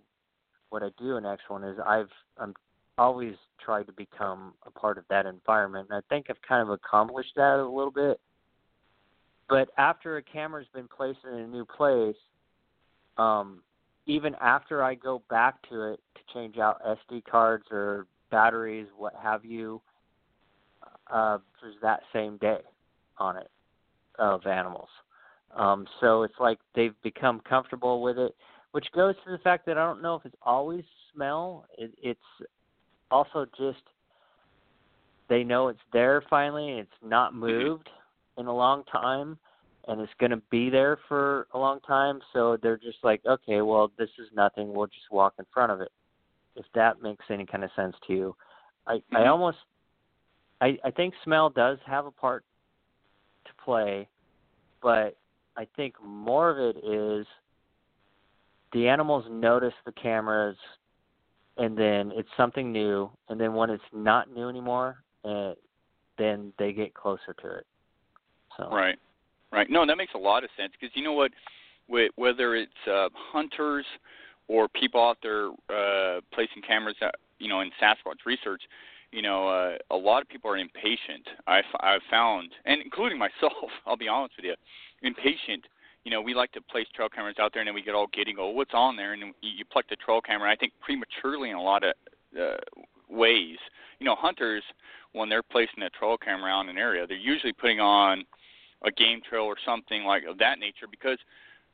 [0.69, 2.55] what I do in X1 is I've I'm
[3.01, 3.35] always
[3.65, 7.33] tried to become a part of that environment, and I think I've kind of accomplished
[7.37, 8.21] that a little bit.
[9.49, 12.15] But after a camera's been placed in a new place,
[13.17, 13.63] um,
[14.05, 19.15] even after I go back to it to change out SD cards or batteries, what
[19.21, 19.81] have you,
[21.11, 22.61] uh, there's that same day
[23.17, 23.51] on it
[24.19, 24.89] of animals.
[25.57, 28.37] Um, so it's like they've become comfortable with it,
[28.73, 31.65] which goes to the fact that I don't know if it's always smell.
[31.79, 32.21] It, it's
[33.11, 33.83] also just
[35.29, 36.71] they know it's there finally.
[36.71, 37.89] and It's not moved
[38.37, 39.39] in a long time,
[39.87, 42.21] and it's going to be there for a long time.
[42.33, 44.73] So they're just like, okay, well, this is nothing.
[44.73, 45.93] We'll just walk in front of it.
[46.57, 48.37] If that makes any kind of sense to you,
[48.87, 49.29] I I Mhm.
[49.29, 49.59] almost
[50.61, 52.45] I I think smell does have a part
[53.45, 54.09] to play,
[54.83, 55.17] but
[55.57, 57.27] I think more of it is
[58.73, 60.57] the animals notice the cameras
[61.57, 65.53] and then it's something new and then when it's not new anymore uh,
[66.19, 67.67] then they get closer to it
[68.57, 68.99] so Right.
[69.53, 69.69] Right.
[69.69, 71.33] No, that makes a lot of sense because you know what,
[71.89, 73.85] Wh- whether it's uh, hunters
[74.49, 78.63] or people out there uh, placing cameras, out, you know, in Sasquatch research,
[79.13, 81.27] you know, uh, a lot of people are impatient.
[81.49, 84.55] I've, I've found, and including myself, I'll be honest with you,
[85.03, 85.65] impatient.
[86.05, 88.07] You know, we like to place trail cameras out there, and then we get all
[88.13, 90.51] giddy, go, "What's on there?" And you, you pluck the trail camera.
[90.51, 91.93] I think prematurely in a lot of
[92.41, 92.57] uh,
[93.09, 93.57] ways.
[93.99, 94.63] You know, hunters
[95.13, 98.25] when they're placing a trail camera in an area, they're usually putting on
[98.83, 101.19] a game trail or something like of that nature because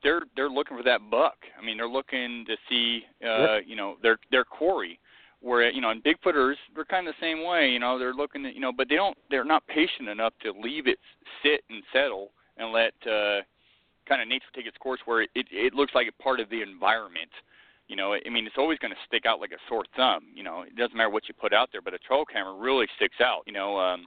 [0.03, 1.37] they're they're looking for that buck.
[1.59, 4.99] I mean, they're looking to see uh, you know their their quarry.
[5.41, 7.71] Where you know, and bigfooters they're kind of the same way.
[7.71, 10.53] You know, they're looking at you know, but they don't they're not patient enough to
[10.53, 10.99] leave it
[11.43, 13.43] sit and settle and let uh,
[14.09, 16.63] kind of nature take its course where it it looks like a part of the
[16.63, 17.31] environment.
[17.89, 20.25] You know, I mean, it's always going to stick out like a sore thumb.
[20.35, 22.87] You know, it doesn't matter what you put out there, but a trail camera really
[22.97, 23.43] sticks out.
[23.47, 24.07] You know, um,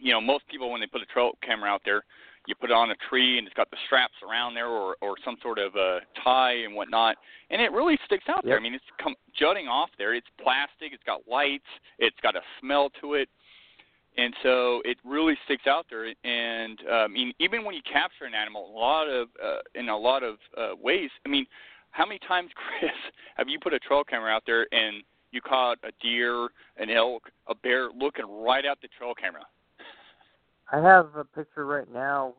[0.00, 2.02] you know, most people when they put a trail camera out there,
[2.48, 5.14] you put it on a tree and it's got the straps around there or or
[5.24, 7.16] some sort of uh, tie and whatnot,
[7.50, 8.56] and it really sticks out there.
[8.56, 10.14] I mean, it's come jutting off there.
[10.14, 10.92] It's plastic.
[10.92, 11.70] It's got lights.
[11.98, 13.28] It's got a smell to it
[14.18, 16.04] and so it really sticks out there.
[16.24, 19.88] And uh, I mean, even when you capture an animal, a lot of uh, in
[19.88, 21.10] a lot of uh, ways.
[21.24, 21.46] I mean,
[21.90, 22.92] how many times, Chris,
[23.36, 27.30] have you put a trail camera out there and you caught a deer, an elk,
[27.48, 29.44] a bear looking right at the trail camera?
[30.70, 32.34] I have a picture right now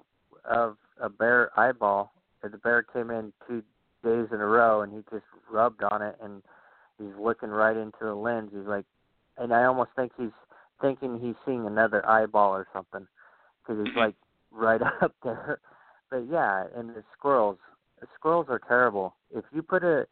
[0.50, 2.14] of a bear eyeball.
[2.42, 3.64] The bear came in two
[4.04, 6.42] days in a row, and he just rubbed on it, and
[7.00, 8.52] he's looking right into the lens.
[8.54, 8.86] He's like,
[9.38, 10.32] and I almost think he's
[10.82, 13.08] thinking he's seeing another eyeball or something
[13.62, 14.16] because he's like
[14.52, 15.60] right up there.
[16.10, 17.58] But yeah, and the squirrels.
[18.00, 19.16] The squirrels are terrible.
[19.34, 20.06] If you put a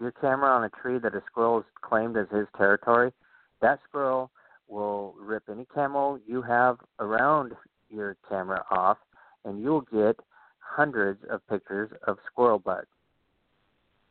[0.00, 3.12] your camera on a tree that a squirrel is claimed as his territory,
[3.60, 4.30] that squirrel
[4.68, 7.52] will rip any camo you have around
[7.90, 8.98] your camera off,
[9.44, 10.16] and you'll get
[10.58, 12.86] hundreds of pictures of squirrel butt.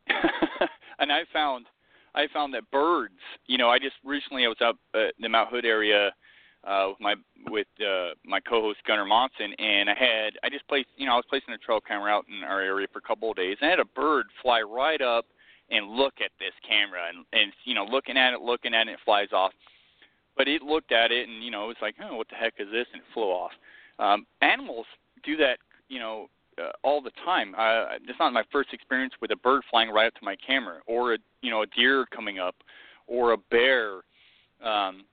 [1.00, 1.68] and I found
[2.15, 5.50] I found that birds, you know, I just recently I was up at the Mount
[5.50, 6.12] Hood area
[6.65, 7.15] uh with my
[7.48, 11.15] with uh my co-host Gunnar Monson and I had I just placed, you know, I
[11.15, 13.67] was placing a trail camera out in our area for a couple of days and
[13.67, 15.26] I had a bird fly right up
[15.72, 18.91] and look at this camera and and you know, looking at it, looking at it,
[18.91, 19.54] it flies off.
[20.36, 22.54] But it looked at it and you know, it was like, "Oh, what the heck
[22.60, 23.52] is this?" and it flew off.
[24.00, 24.86] Um animals
[25.24, 26.28] do that, you know,
[26.60, 27.54] uh, all the time.
[27.58, 30.80] Uh, it's not my first experience with a bird flying right up to my camera,
[30.88, 32.56] or a you know a deer coming up,
[33.08, 34.02] or a bear
[34.63, 35.04] um,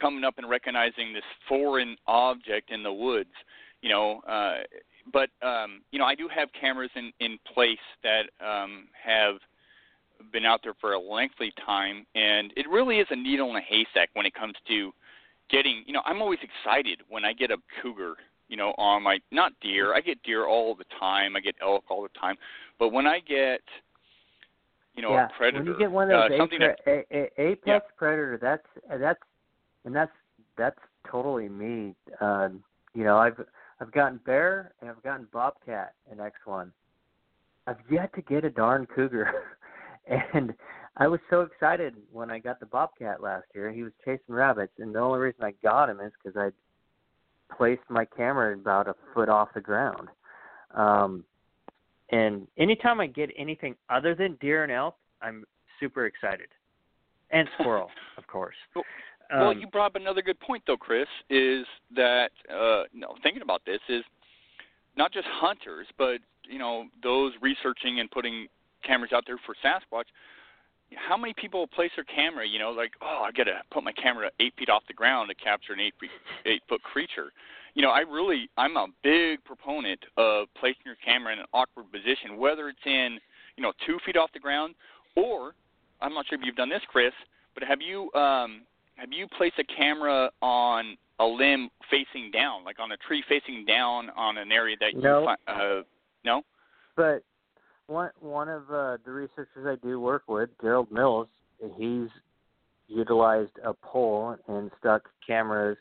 [0.00, 3.30] coming up and recognizing this foreign object in the woods.
[3.82, 4.58] You know, uh,
[5.12, 9.36] but um, you know I do have cameras in in place that um, have
[10.32, 13.60] been out there for a lengthy time, and it really is a needle in a
[13.60, 14.92] haystack when it comes to
[15.50, 15.82] getting.
[15.86, 18.14] You know, I'm always excited when I get a cougar
[18.48, 19.94] you know, on my not deer.
[19.94, 21.36] I get deer all the time.
[21.36, 22.36] I get elk all the time.
[22.78, 23.60] But when I get
[24.98, 25.26] you know, yeah.
[25.26, 27.64] a predator, When you get one of uh, those something apex, that a, a, apex
[27.66, 27.78] Yeah.
[27.96, 28.66] predator, that's
[28.98, 29.22] that's
[29.84, 30.10] and that's
[30.56, 31.94] that's totally me.
[32.20, 32.48] Uh,
[32.94, 33.40] you know, I've
[33.80, 36.72] I've gotten bear and I've gotten bobcat in X one.
[37.68, 39.30] I've yet to get a darn cougar,
[40.34, 40.52] and
[40.96, 43.70] I was so excited when I got the bobcat last year.
[43.70, 46.50] He was chasing rabbits, and the only reason I got him is because I
[47.56, 50.08] placed my camera about a foot off the ground.
[50.74, 51.24] Um,
[52.10, 55.44] and anytime I get anything other than deer and elk, I'm
[55.80, 56.48] super excited,
[57.30, 58.56] and squirrel, of course.
[58.74, 58.84] Well-
[59.30, 61.06] well, Um, you brought up another good point, though, Chris.
[61.28, 64.02] Is that uh, know, thinking about this is
[64.96, 68.46] not just hunters, but you know those researching and putting
[68.86, 70.04] cameras out there for Sasquatch.
[70.96, 72.46] How many people place their camera?
[72.46, 75.34] You know, like, oh, I gotta put my camera eight feet off the ground to
[75.34, 76.10] capture an eight feet,
[76.46, 77.32] eight foot creature.
[77.74, 81.92] You know, I really, I'm a big proponent of placing your camera in an awkward
[81.92, 83.18] position, whether it's in,
[83.56, 84.74] you know, two feet off the ground,
[85.14, 85.54] or
[86.00, 87.12] I'm not sure if you've done this, Chris,
[87.54, 88.62] but have you um,
[88.96, 93.64] have you placed a camera on a limb facing down, like on a tree facing
[93.64, 95.24] down on an area that you No.
[95.24, 95.82] fi- uh,
[96.24, 96.42] no?
[96.96, 97.22] but
[97.88, 101.26] one one of uh, the researchers I do work with, Gerald Mills,
[101.76, 102.08] he's
[102.86, 105.76] utilized a pole and stuck cameras.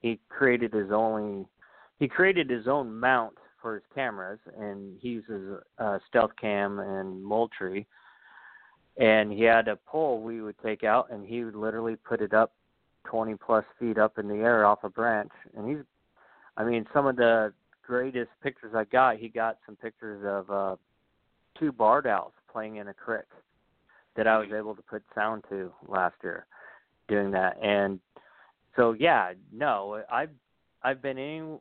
[0.00, 1.46] He created his own
[1.98, 7.24] he created his own mount for his cameras, and he uses uh, Stealth Cam and
[7.24, 7.86] Moultrie.
[8.96, 12.34] And he had a pole we would take out, and he would literally put it
[12.34, 12.52] up
[13.06, 15.32] 20 plus feet up in the air off a branch.
[15.56, 15.84] And he's,
[16.56, 17.52] I mean, some of the
[17.84, 20.76] greatest pictures I got, he got some pictures of uh,
[21.58, 23.24] two barred owls playing in a creek
[24.16, 24.56] that I was mm-hmm.
[24.56, 26.46] able to put sound to last year
[27.08, 27.56] doing that.
[27.62, 28.00] And
[28.76, 30.30] so yeah, no, I've
[30.82, 31.58] I've been in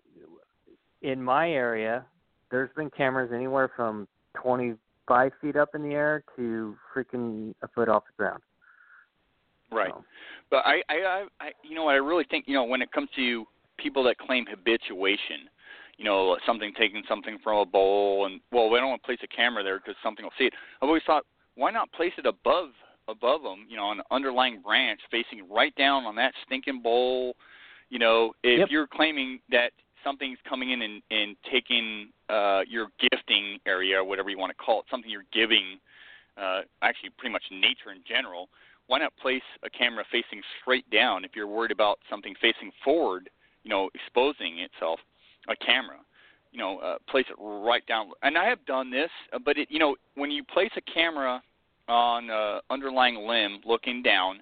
[1.02, 2.06] in my area.
[2.52, 7.90] There's been cameras anywhere from 25 feet up in the air to freaking a foot
[7.90, 8.42] off the ground.
[9.72, 9.92] Right.
[9.92, 10.04] So,
[10.52, 12.92] But I, I, I, I, you know, what I really think, you know, when it
[12.92, 13.46] comes to
[13.78, 15.50] people that claim habituation,
[15.98, 19.20] you know, something taking something from a bowl, and well, we don't want to place
[19.24, 20.54] a camera there because something will see it.
[20.82, 21.26] I've always thought,
[21.56, 22.70] why not place it above,
[23.08, 27.36] above them, you know, on an underlying branch, facing right down on that stinking bowl.
[27.90, 28.70] You know, if Yep.
[28.72, 29.72] you're claiming that
[30.04, 34.64] something's coming in and, and taking uh, your gifting area, or whatever you want to
[34.64, 35.80] call it, something you're giving,
[36.38, 38.50] uh, actually pretty much nature in general,
[38.88, 43.30] why not place a camera facing straight down if you're worried about something facing forward,
[43.64, 45.00] you know, exposing itself,
[45.50, 45.98] a camera,
[46.52, 48.10] you know, uh, place it right down.
[48.22, 51.42] And I have done this, uh, but it, you know, when you place a camera
[51.88, 54.42] on uh, underlying limb, looking down,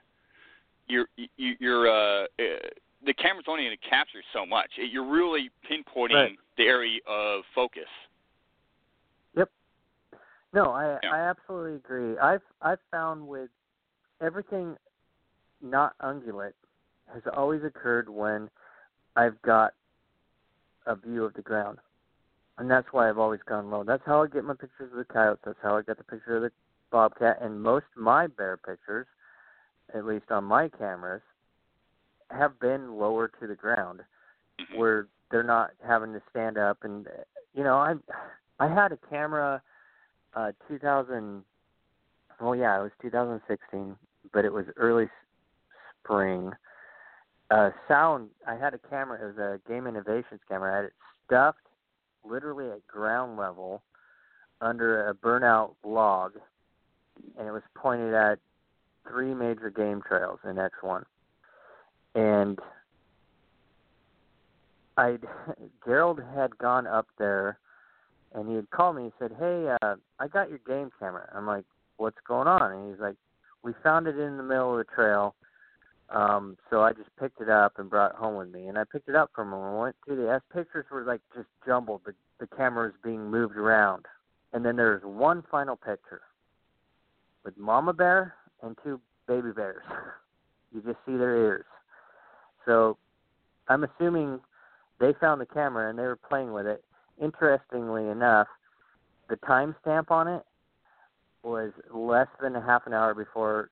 [0.88, 2.68] you're you, you're uh, uh,
[3.06, 4.70] the camera's only going to capture so much.
[4.76, 6.40] You're really pinpointing Right.
[6.58, 7.88] the area of focus.
[9.36, 9.50] Yep.
[10.54, 11.12] No, I Yeah.
[11.12, 12.18] I absolutely agree.
[12.20, 13.50] I've I've found with
[14.20, 14.78] everything
[15.62, 16.54] not ungulate
[17.14, 18.50] has always occurred when
[19.16, 19.74] I've got
[20.86, 21.80] a view of the ground.
[22.58, 23.84] And that's why I've always gone low.
[23.84, 25.42] That's how I get my pictures of the coyotes.
[25.46, 26.52] That's how I get the picture of the
[26.92, 27.40] bobcat.
[27.42, 29.08] And most of my bear pictures,
[29.94, 31.22] at least on my cameras,
[32.30, 34.02] have been lower to the ground
[34.60, 34.78] Mhm.
[34.78, 37.08] where they're not having to stand up and
[37.54, 37.96] you know i
[38.60, 39.62] i had a camera
[40.34, 41.44] uh 2000
[42.40, 43.98] well yeah it was 2016
[44.34, 45.10] but it was early
[46.04, 46.52] spring
[47.52, 50.94] uh sound i had a camera it was a game innovations camera i had it
[51.26, 51.60] stuffed
[52.24, 53.82] literally at ground level
[54.62, 56.34] under a burnout log
[57.38, 58.40] and it was pointed at
[59.08, 61.04] three major game trails in x1
[62.16, 62.60] and
[64.98, 65.18] I
[65.86, 67.58] Gerald had gone up there,
[68.34, 69.06] and he had called me.
[69.06, 71.66] He said, "Hey, uh, I got your game camera." I'm like,
[71.98, 73.16] "What's going on?" And he's like,
[73.64, 75.36] "We found it in the middle of the trail,
[76.12, 78.84] um, so I just picked it up and brought it home with me." And I
[78.84, 82.02] picked it up from him and went through the as pictures were like just jumbled.
[82.06, 84.06] The the camera was being moved around,
[84.54, 86.22] and then there's one final picture
[87.44, 89.84] with mama bear and two baby bears.
[90.74, 91.66] you just see their ears.
[92.66, 92.98] So
[93.68, 94.40] I'm assuming
[95.00, 96.84] they found the camera and they were playing with it.
[97.22, 98.48] Interestingly enough,
[99.30, 100.44] the timestamp on it
[101.44, 103.70] was less than a half an hour before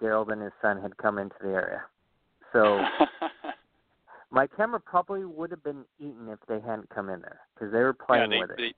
[0.00, 1.82] Gerald and his son had come into the area.
[2.52, 2.84] So
[4.30, 7.80] my camera probably would have been eaten if they hadn't come in there because they
[7.80, 8.56] were playing yeah, they, with it.
[8.56, 8.74] they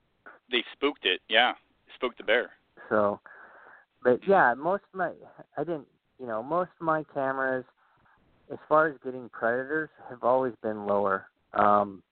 [0.51, 1.21] they spooked it.
[1.29, 1.53] Yeah,
[1.95, 2.51] spooked the bear.
[2.89, 3.19] So,
[4.03, 5.11] but yeah, most of my
[5.57, 5.87] I didn't,
[6.19, 7.65] you know, most of my cameras,
[8.51, 11.25] as far as getting predators, have always been lower.
[11.53, 12.03] Um,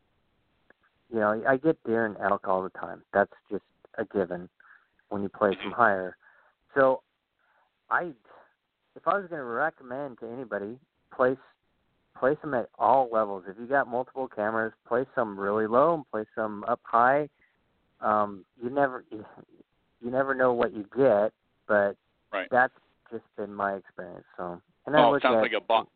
[1.12, 3.02] you know, I get deer and elk all the time.
[3.14, 3.64] That's just
[3.98, 4.50] a given
[5.10, 6.18] when you place them higher.
[6.76, 7.02] So,
[7.90, 8.12] I,
[8.98, 10.78] if I was going to recommend to anybody,
[11.16, 11.38] place
[12.20, 13.44] place them at all levels.
[13.48, 17.30] If you got multiple cameras, place some really low and place some up high.
[18.02, 19.24] Um, you never you,
[20.02, 21.32] you never know what you get,
[21.68, 21.96] but
[22.34, 22.48] Right.
[22.52, 22.74] that's
[23.10, 24.26] just been my experience.
[24.36, 25.90] So, and I Oh, look sounds at, like a box.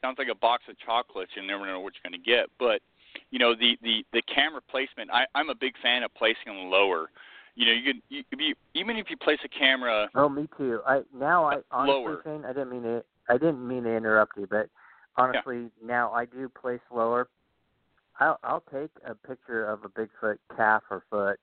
[0.00, 1.32] Sounds like a box of chocolates.
[1.34, 2.46] You never know what you're going to get.
[2.58, 2.80] But
[3.30, 5.10] you know the the the camera placement.
[5.12, 7.10] I I'm a big fan of placing them lower.
[7.56, 10.08] You know, you could you, if you even if you place a camera.
[10.14, 10.80] Oh, me too.
[10.86, 12.20] I now I honestly, Lower.
[12.22, 13.02] Shane, I didn't mean to.
[13.28, 14.68] I didn't mean to interrupt you, but
[15.16, 17.28] honestly, now I do place lower.
[18.20, 21.40] I'll I'll take a picture of a Bigfoot calf or foot.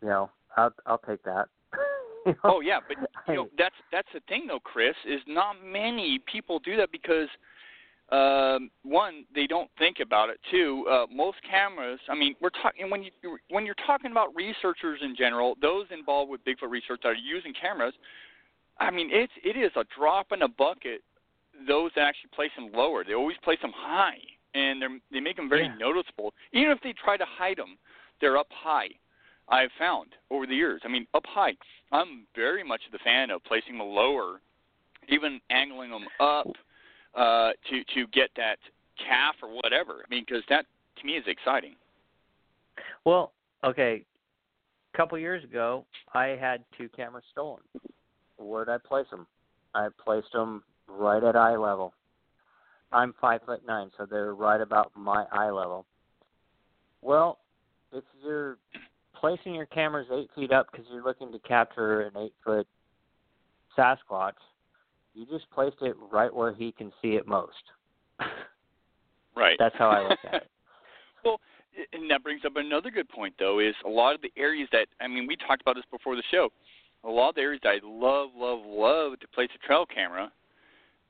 [0.00, 1.48] You know, I'll I'll take that.
[2.26, 2.38] You know?
[2.44, 4.94] Oh yeah, but you know that's that's the thing though, Chris.
[5.08, 7.28] Is not many people do that because
[8.12, 10.40] um, one they don't think about it.
[10.50, 12.00] Two, uh, most cameras.
[12.08, 13.10] I mean, we're talking when you
[13.50, 17.54] when you're talking about researchers in general, those involved with Bigfoot research that are using
[17.54, 17.94] cameras.
[18.80, 21.02] I mean, it's it is a drop in a bucket.
[21.68, 24.18] Those that actually place them lower, they always place them high,
[24.54, 25.76] and they they make them very Yeah.
[25.78, 26.34] noticeable.
[26.52, 27.78] Even if they try to hide them,
[28.20, 28.88] they're up high.
[29.48, 30.80] I've found over the years.
[30.84, 31.56] I mean, up high.
[31.92, 34.40] I'm very much the fan of placing them lower,
[35.08, 36.46] even angling them up
[37.14, 38.58] uh, to to get that
[38.98, 40.04] calf or whatever.
[40.04, 40.66] I mean, because that
[41.00, 41.74] to me is exciting.
[43.04, 43.32] Well,
[43.64, 44.04] okay.
[44.92, 47.60] A couple years ago, I had two cameras stolen.
[48.38, 49.26] Where'd I place them?
[49.74, 51.94] I placed them right at eye level.
[52.92, 55.86] I'm five foot nine, so they're right about my eye level.
[57.02, 57.38] Well,
[57.92, 58.58] if you're
[59.14, 62.66] placing your cameras eight feet up because you're looking to capture an eight foot
[63.78, 64.32] Sasquatch,
[65.14, 67.62] you just placed it right where he can see it most.
[69.36, 69.56] Right.
[69.58, 70.50] That's how I look at it.
[71.24, 71.40] well,
[71.92, 74.88] and that brings up another good point, though, is a lot of the areas that
[75.00, 76.50] I mean, we talked about this before the show.
[77.04, 80.30] A lot of the areas that I love, love, love to place a trail camera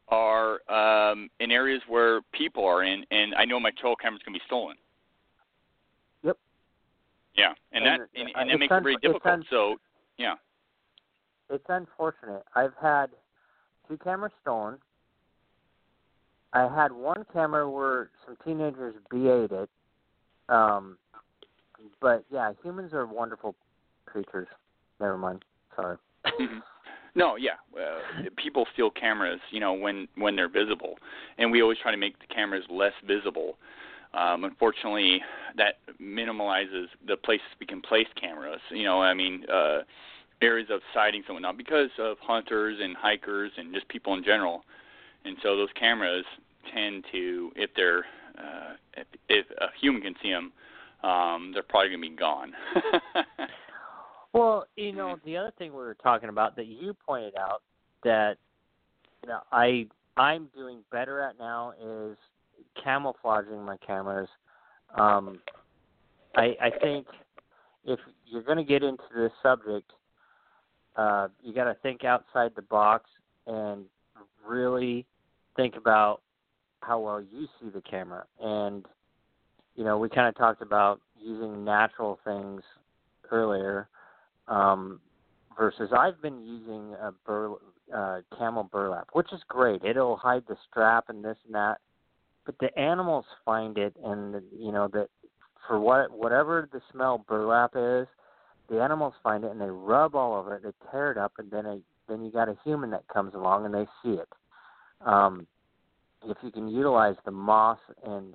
[0.09, 4.35] are um, in areas where people are in, and I know my trail camera's going
[4.35, 4.77] to be stolen.
[6.22, 6.37] Yep.
[7.37, 9.27] Yeah, and, And, that and, and that makes it very difficult.
[9.27, 9.77] un- so,
[10.18, 10.35] yeah.
[11.49, 12.45] it's unfortunate.
[12.55, 13.07] I've had
[13.91, 14.78] two cameras stolen.
[16.53, 19.70] I had one camera where some teenagers BA'd it.
[20.49, 20.97] Um,
[22.01, 23.55] but yeah, humans are wonderful
[24.07, 24.49] creatures.
[25.01, 25.45] Never mind.
[25.76, 25.97] Sorry.
[27.16, 27.55] No, yeah.
[27.76, 30.95] Uh, people steal cameras, you know, when when they're visible,
[31.38, 33.59] and we always try to make the cameras less visible.
[34.14, 35.20] Um, unfortunately,
[35.57, 38.61] that minimalizes the places we can place cameras.
[38.70, 39.78] You know, I mean, uh,
[40.43, 44.62] areas of sightings and whatnot because of hunters and hikers and just people in general.
[45.24, 46.24] And so those cameras
[46.74, 48.05] tend to, if they're
[48.38, 50.53] uh, if, if a human can see them,
[51.03, 52.53] um, they're probably going to be gone.
[54.32, 57.62] well, you know, the other thing we were talking about that you pointed out
[58.05, 58.36] that
[59.22, 59.86] you know, I
[60.16, 62.16] I'm doing better at now is
[62.82, 64.28] camouflaging my cameras.
[64.97, 65.41] Um,
[66.36, 67.07] I I think
[67.84, 69.91] if you're going to get into this subject,
[71.01, 73.09] uh, you got to think outside the box
[73.46, 73.84] and
[74.46, 75.07] really
[75.57, 76.20] think about
[76.80, 78.24] how well you see the camera.
[78.38, 78.84] And
[79.76, 82.61] you know, we kind of talked about using natural things
[83.30, 83.88] earlier
[84.46, 85.01] um,
[85.59, 87.57] versus I've been using a bur-
[87.94, 89.82] uh, camo burlap, which is great.
[89.84, 91.78] It'll hide the strap and this and that,
[92.44, 95.09] but the animals find it, and you know that
[95.66, 98.07] for what whatever the smell burlap is,
[98.71, 100.62] the animals find it and they rub all over it.
[100.62, 103.66] They tear it up, and then it, then you got a human that comes along
[103.66, 104.29] and they see it.
[105.05, 105.47] Um,
[106.25, 108.35] if you can utilize the moss and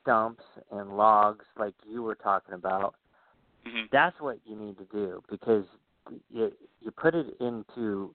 [0.00, 2.94] stumps and logs like you were talking about,
[3.66, 3.86] mm-hmm.
[3.92, 5.64] that's what you need to do because
[6.30, 8.14] you you put it into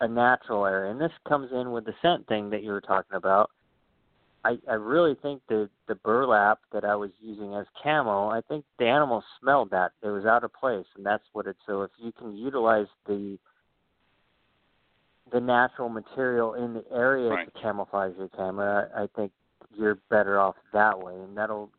[0.00, 3.16] a natural area, and this comes in with the scent thing that you were talking
[3.16, 3.50] about.
[4.46, 8.64] I, I really think the the burlap that I was using as camo, I think
[8.78, 11.58] the animals smelled that it was out of place, and that's what it's.
[11.66, 13.38] So if you can utilize the
[15.32, 17.52] the natural material in the area right.
[17.52, 19.32] to camouflage your camera, I think
[19.76, 21.70] you're better off that way, and that'll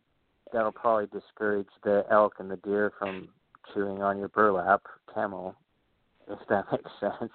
[0.51, 3.30] that'll probably discourage the elk and the deer from
[3.74, 4.82] chewing on your burlap
[5.13, 5.55] camo,
[6.30, 7.32] if that makes sense.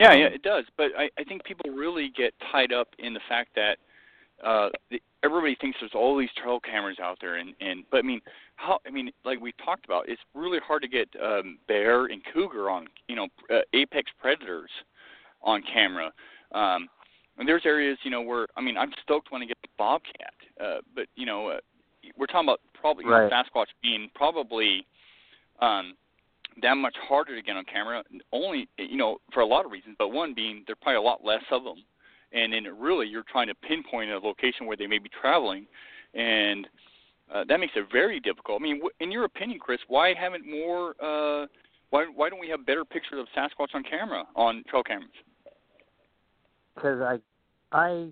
[0.00, 0.64] Yeah, um, yeah, it does.
[0.76, 3.78] But I, I think people really get tied up in the fact that
[4.44, 8.02] uh the, everybody thinks there's all these trail cameras out there, and and but I
[8.02, 8.20] mean,
[8.56, 12.22] how I mean, like we talked about, it's really hard to get um, bear and
[12.32, 14.70] cougar on, you know, uh, apex predators
[15.42, 16.12] on camera.
[16.52, 16.88] Um,
[17.38, 20.34] and there's areas, you know, where I mean, I'm stoked when I get the bobcat,
[20.62, 21.60] uh, but you know, uh,
[22.16, 24.86] we're talking about probably you know, Sasquatch being probably
[25.60, 25.94] um,
[26.62, 28.02] that much harder to get on camera.
[28.32, 31.24] Only, you know, for a lot of reasons, but one being there's probably a lot
[31.24, 31.76] less of them,
[32.32, 35.66] and then really you're trying to pinpoint a location where they may be traveling,
[36.14, 36.66] and
[37.32, 38.60] uh, that makes it very difficult.
[38.60, 40.90] I mean, in your opinion, Chris, why haven't more?
[41.02, 41.46] Uh,
[41.90, 45.10] why why don't we have better pictures of Sasquatch on camera on trail cameras?
[46.80, 47.18] because I,
[47.76, 48.06] I,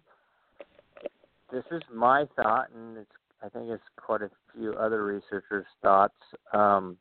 [1.50, 3.10] this is my thought, and it's
[3.42, 6.16] I think it's quite a few other researchers' thoughts.
[6.52, 6.96] Um,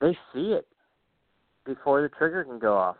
[0.00, 0.66] they see it
[1.66, 2.96] before the trigger can go off.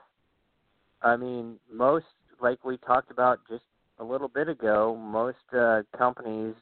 [1.02, 2.06] I mean, most
[2.40, 3.64] like we talked about just
[3.98, 6.54] a little bit ago, most uh, companies,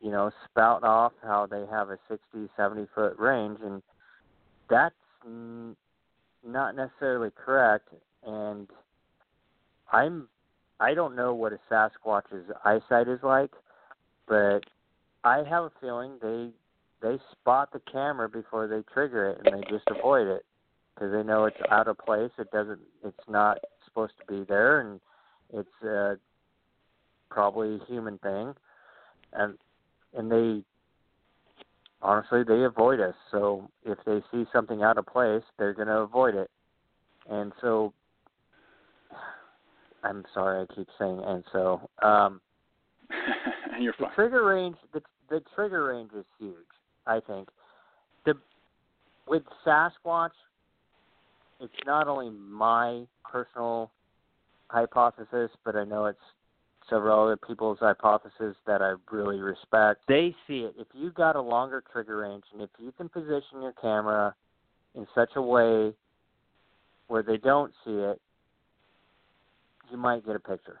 [0.00, 3.82] you know, spout off how they have a 60, 70 foot range, and
[4.68, 4.94] that's
[5.24, 5.76] n-
[6.46, 7.88] not necessarily correct.
[8.26, 8.68] And
[9.92, 10.28] I'm
[10.78, 13.50] I don't know what a Sasquatch's eyesight is like,
[14.26, 14.60] but
[15.24, 16.50] I have a feeling they
[17.02, 20.44] they spot the camera before they trigger it and they just avoid it
[20.94, 22.30] because they know it's out of place.
[22.38, 22.80] It doesn't.
[23.04, 23.58] It's not
[23.90, 25.00] supposed to be there, and
[25.52, 26.14] it's uh,
[27.30, 28.54] probably a human thing,
[29.32, 29.58] and
[30.16, 30.62] and they
[32.02, 33.14] honestly they avoid us.
[33.30, 36.50] So if they see something out of place, they're going to avoid it,
[37.28, 37.92] and so
[40.04, 41.88] I'm sorry, I keep saying and so.
[42.02, 42.40] Um,
[43.80, 46.54] You're the trigger range, the the trigger range is huge.
[47.06, 47.48] I think
[48.26, 48.34] the
[49.26, 50.30] with Sasquatch,
[51.60, 53.90] it's not only my personal
[54.68, 56.18] hypothesis, but I know it's
[56.88, 60.00] several other people's hypothesis that I really respect.
[60.08, 60.74] They see it.
[60.78, 64.34] If you've got a longer trigger range, and if you can position your camera
[64.94, 65.92] in such a way
[67.08, 68.20] where they don't see it,
[69.90, 70.80] you might get a picture.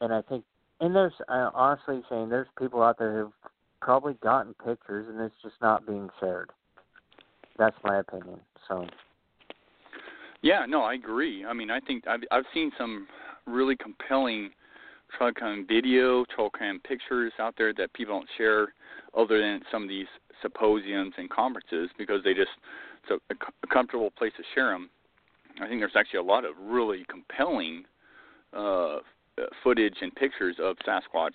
[0.00, 0.44] And I think,
[0.80, 3.32] and there's uh, honestly saying there's people out there who've
[3.80, 6.50] probably gotten pictures, and it's just not being shared.
[7.58, 8.40] That's my opinion.
[8.68, 8.86] So.
[10.42, 11.44] Yeah, no, I agree.
[11.44, 13.06] I mean, I think I've I've seen some
[13.46, 14.50] really compelling
[15.16, 18.72] trail cam video, trail cam pictures out there that people don't share,
[19.16, 20.06] other than some of these
[20.42, 22.50] symposiums and conferences because they just
[23.02, 24.88] it's a, a comfortable place to share them.
[25.60, 27.84] I think there's actually a lot of really compelling
[28.52, 28.98] uh,
[29.64, 31.34] footage and pictures of Sasquatch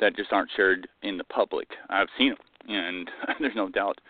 [0.00, 1.68] that just aren't shared in the public.
[1.90, 3.10] I've seen them, and
[3.40, 4.00] there's no doubt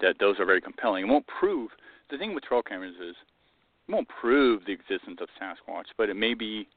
[0.00, 1.04] that those are very compelling.
[1.04, 1.70] It won't prove
[2.10, 3.16] the thing with trail cameras is
[3.86, 6.68] it won't prove the existence of Sasquatch, but it may be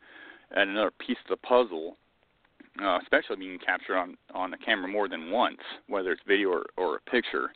[0.52, 1.98] another piece of the puzzle,
[2.82, 6.66] uh, especially being captured on on a camera more than once, whether it's video or,
[6.78, 7.52] or a picture.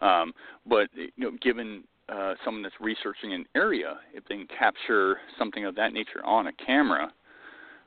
[0.00, 0.32] Um,
[0.66, 5.64] but you know, given uh, someone that's researching an area, if they can capture something
[5.64, 7.12] of that nature on a camera,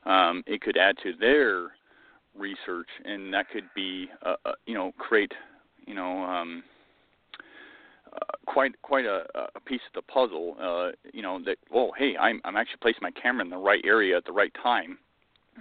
[0.04, 1.72] um, it could add to their
[2.36, 5.32] research, and that could be, uh, uh, you know, create,
[5.86, 6.62] you know, um,
[8.14, 10.56] uh, quite quite a, a piece of the puzzle.
[10.60, 13.82] Uh, you know that oh hey I'm I'm actually placing my camera in the right
[13.84, 14.98] area at the right time,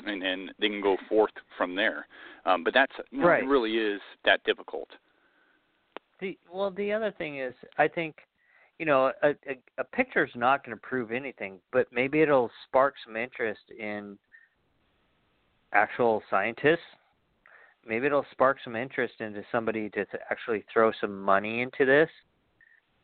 [0.06, 2.08] and then they can go forth from there.
[2.46, 3.44] Um, but that's you know, Right.
[3.44, 4.90] it really is that difficult.
[6.20, 8.16] The well, the other thing is, I think,
[8.80, 12.96] you know, a a, a picture's not going to prove anything, but maybe it'll spark
[13.06, 14.18] some interest in
[15.74, 16.80] actual scientists.
[17.88, 22.10] Maybe it'll spark some interest into somebody to th- actually throw some money into this,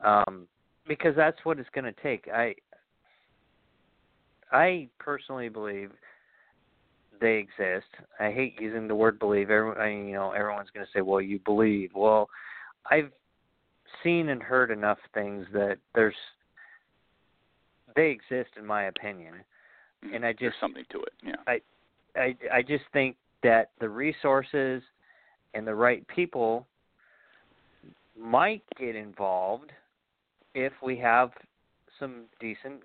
[0.04, 0.48] um,
[0.88, 2.28] because that's what it's going to take.
[2.34, 2.56] I
[4.52, 5.92] I personally believe
[7.20, 7.88] they exist.
[8.20, 9.50] I hate using the word believe.
[9.50, 12.30] Everyone, I, you know, everyone's going to say, "Well, you believe." Well,
[12.90, 13.12] I've
[14.04, 16.16] seen and heard enough things that there's
[17.96, 19.34] they exist in my opinion.
[20.14, 21.14] And I There's just- something to it.
[21.24, 21.36] Yeah.
[21.48, 21.62] I
[22.16, 24.84] I I just think that the resources
[25.54, 26.68] and the right people
[28.20, 29.72] might get involved
[30.58, 31.30] if we have
[32.00, 32.82] some decent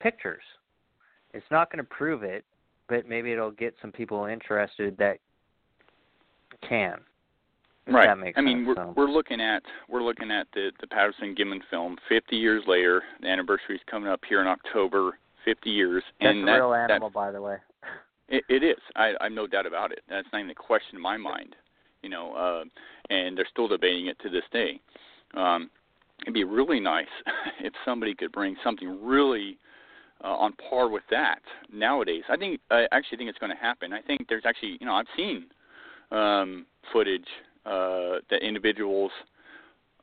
[0.00, 0.42] pictures.
[1.34, 2.44] It's not going to prove it,
[2.88, 5.18] but maybe it'll get some people interested that
[6.66, 6.98] can.
[7.88, 8.06] Right.
[8.06, 8.68] That makes I mean, sense.
[8.68, 8.94] we're so.
[8.96, 13.02] we're looking at we're looking at the the Patterson Gimlin film 50 years later.
[13.20, 15.18] The anniversary is coming up here in October.
[15.44, 17.56] 50 years, That's and a that, real that animal, by the way.
[18.28, 18.78] It, it is.
[18.96, 20.00] I, I've no doubt about it.
[20.08, 21.54] That's not even a question in my mind.
[22.02, 22.64] You know, uh,
[23.08, 24.80] and they're still debating it to this day.
[25.34, 25.70] Um,
[26.22, 27.06] it'd be really nice
[27.60, 29.58] if somebody could bring something really
[30.24, 31.40] uh, on par with that
[31.72, 32.22] nowadays.
[32.28, 33.92] I think I actually think it's going to happen.
[33.92, 35.46] I think there's actually, you know, I've seen
[36.10, 37.26] um, footage
[37.64, 39.10] uh, that individuals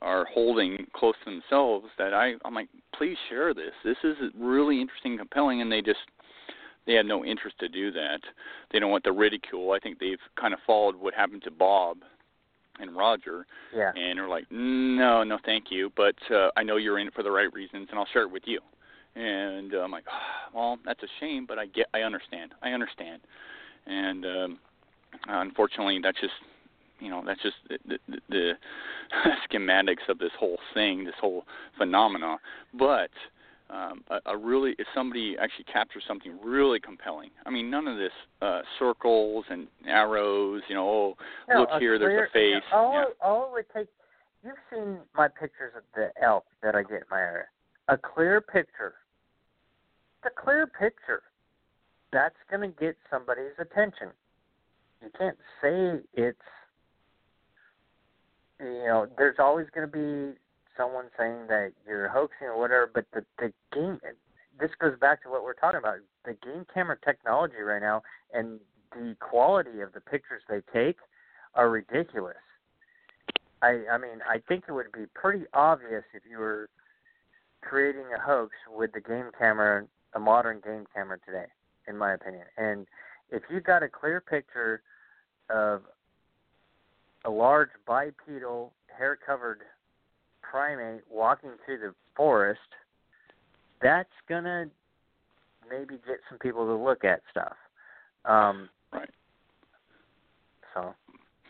[0.02, 3.72] are holding close to themselves that I I'm like, please share this.
[3.84, 6.00] This is really interesting, and compelling, and they just
[6.86, 8.20] they have no interest to do that.
[8.72, 9.72] They don't want the ridicule.
[9.72, 12.00] I think they've kind of followed what happened to Bob
[12.80, 13.46] and Roger,
[13.76, 13.92] Yeah.
[13.96, 17.24] and are like, no, no, thank you, but uh, I know you're in it for
[17.24, 18.60] the right reasons, and I'll share it with you.
[19.16, 20.06] And uh, I'm like,
[20.54, 23.22] well, that's a shame, but I get, I understand, I understand,
[23.86, 24.60] and um,
[25.28, 26.34] unfortunately, that's just,
[27.00, 28.52] you know, that's just the, the, the
[29.52, 31.46] schematics of this whole thing, this whole
[31.78, 32.38] phenomena.
[32.74, 33.12] But
[33.70, 37.98] um, a, a really, if somebody actually captures something really compelling, I mean, none of
[37.98, 38.12] this
[38.42, 41.18] uh, circles and arrows, you know, oh,
[41.50, 42.64] No, look a here, there's a clear- face.
[42.74, 43.04] All, yeah.
[43.22, 43.88] all it would take.
[44.44, 47.46] You've seen my pictures of the elk that I get in my area.
[47.88, 48.96] A clear picture.
[50.24, 51.24] The clear picture.
[52.12, 54.10] That's going to get somebody's attention.
[55.02, 56.38] You can't say it's.
[58.60, 60.38] You know, there's always going to be
[60.78, 64.00] someone saying that you're hoaxing or whatever, but the the game.
[64.60, 65.98] This goes back to what we're talking about.
[66.26, 68.04] The game camera technology right now
[68.34, 68.60] and
[68.92, 70.98] the quality of the pictures they take
[71.56, 72.36] are ridiculous.
[73.62, 76.70] I I mean, I think it would be pretty obvious if you were
[77.62, 81.46] creating a hoax with the game camera, a modern game camera today,
[81.88, 82.46] in my opinion.
[82.58, 82.86] And
[83.32, 84.82] if you got a clear picture
[85.50, 85.82] of
[87.26, 89.62] a large bipedal, hair-covered
[90.54, 92.60] primate walking through the forest,
[93.82, 94.66] that's gonna
[95.68, 97.56] maybe get some people to look at stuff.
[98.26, 99.10] Um, Right.
[100.76, 100.94] So,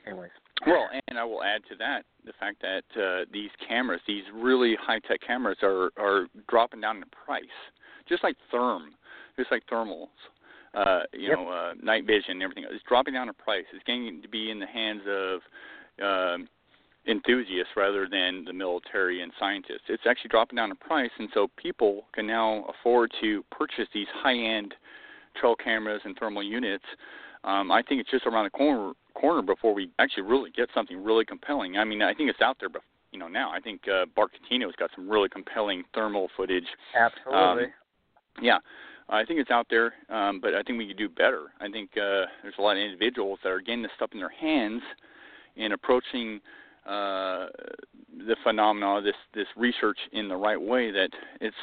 [0.07, 0.31] anyways.
[0.65, 4.77] Well, and I will add to that the fact that uh, these cameras, these really
[4.79, 7.43] high-tech cameras, are are dropping down in price,
[8.07, 8.91] just like therm,
[9.37, 10.07] just like thermals.
[10.73, 11.37] Uh, you Yep.
[11.37, 12.65] know, uh, night vision and everything.
[12.69, 13.65] It's dropping down in price.
[13.73, 15.41] It's getting to be in the hands of
[16.01, 16.49] um,
[17.07, 19.89] enthusiasts rather than the military and scientists.
[19.89, 24.07] It's actually dropping down in price, and so people can now afford to purchase these
[24.13, 24.73] high-end
[25.39, 26.85] trail cameras and thermal units.
[27.43, 31.03] Um, I think it's just around the corner corner before we actually really get something
[31.03, 31.77] really compelling.
[31.77, 32.81] I mean, I think it's out there, but
[33.11, 36.65] you know, now I think uh, Bart Cutino's got some really compelling thermal footage.
[36.97, 37.65] Absolutely.
[37.65, 37.73] Um,
[38.41, 38.57] Yeah,
[39.09, 41.47] I think it's out there, um, but I think we could do better.
[41.61, 44.29] I think uh, there's a lot of individuals that are getting this stuff in their
[44.29, 44.81] hands
[45.55, 46.41] and approaching
[46.85, 47.47] uh,
[48.27, 50.91] the phenomena, this this research in the right way.
[50.91, 51.09] That
[51.41, 51.55] it's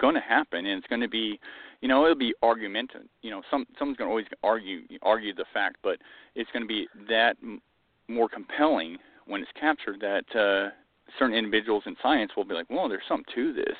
[0.00, 1.40] going to happen, and it's going to be,
[1.80, 3.08] you know, it'll be argumentative.
[3.22, 5.98] You know, some someone's going to always argue argue the fact, but
[6.34, 7.60] it's going to be that m-
[8.08, 10.70] more compelling when it's captured that uh,
[11.18, 13.76] certain individuals in science will be like, well, there's something to this,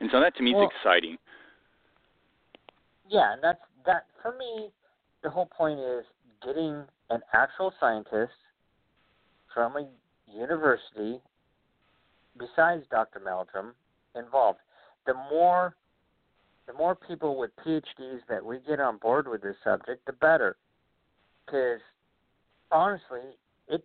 [0.00, 1.16] and so that to me Well- is exciting.
[3.08, 4.70] Yeah, and that's that for me.
[5.22, 6.04] The whole point is
[6.44, 8.32] getting an actual scientist
[9.54, 9.86] from a
[10.34, 11.20] university,
[12.38, 13.20] besides Dr.
[13.20, 13.74] Meldrum,
[14.14, 14.58] involved.
[15.06, 15.74] The more
[16.66, 20.56] the more people with PhDs that we get on board with this subject, the better.
[21.44, 21.80] Because
[22.70, 23.36] honestly,
[23.68, 23.84] it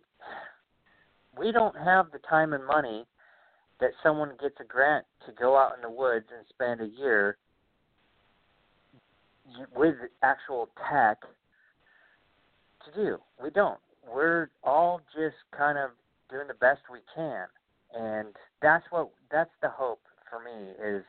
[1.38, 3.04] we don't have the time and money
[3.80, 7.36] that someone gets a grant to go out in the woods and spend a year
[9.74, 11.18] with actual tech
[12.84, 13.18] to do.
[13.42, 13.78] We don't.
[14.12, 15.90] We're all just kind of
[16.30, 17.46] doing the best we can,
[17.94, 21.04] and that's what that's the hope for me is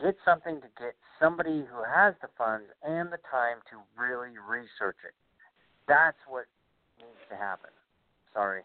[0.00, 5.00] get something to get somebody who has the funds and the time to really research
[5.04, 5.14] it.
[5.88, 6.44] That's what
[6.98, 7.70] needs to happen.
[8.32, 8.62] Sorry.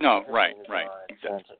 [0.00, 0.86] No, right, right.
[0.86, 1.56] Uh, exactly.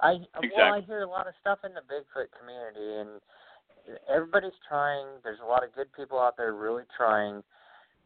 [0.00, 0.50] I exactly.
[0.56, 3.20] well, I hear a lot of stuff in the Bigfoot community, and
[4.12, 5.06] everybody's trying.
[5.22, 7.42] There's a lot of good people out there really trying,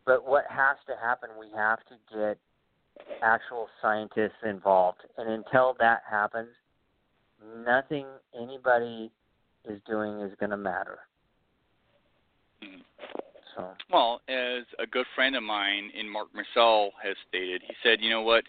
[0.04, 1.30] but what has to happen?
[1.38, 2.38] We have to get
[3.22, 6.48] actual scientists involved, and until that happens,
[7.64, 8.06] nothing
[8.40, 9.10] anybody
[9.68, 10.98] is doing is going to matter.
[12.62, 12.80] Mm-hmm.
[13.56, 13.68] So.
[13.90, 18.10] Well, as a good friend of mine in Mark Marcel has stated, he said, you
[18.10, 18.44] know what,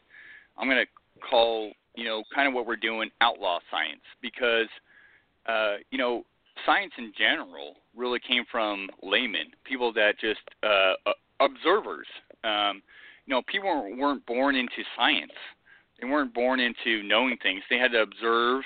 [0.58, 4.68] I'm going to call, you know, kind of what we're doing outlaw science because,
[5.48, 6.24] uh, you know,
[6.66, 10.94] science in general really came from laymen, people that just uh,
[11.40, 12.08] observers.
[12.44, 12.82] Um,
[13.28, 15.34] you know, people weren't born into science.
[16.02, 17.62] They weren't born into knowing things.
[17.70, 18.64] They had to observe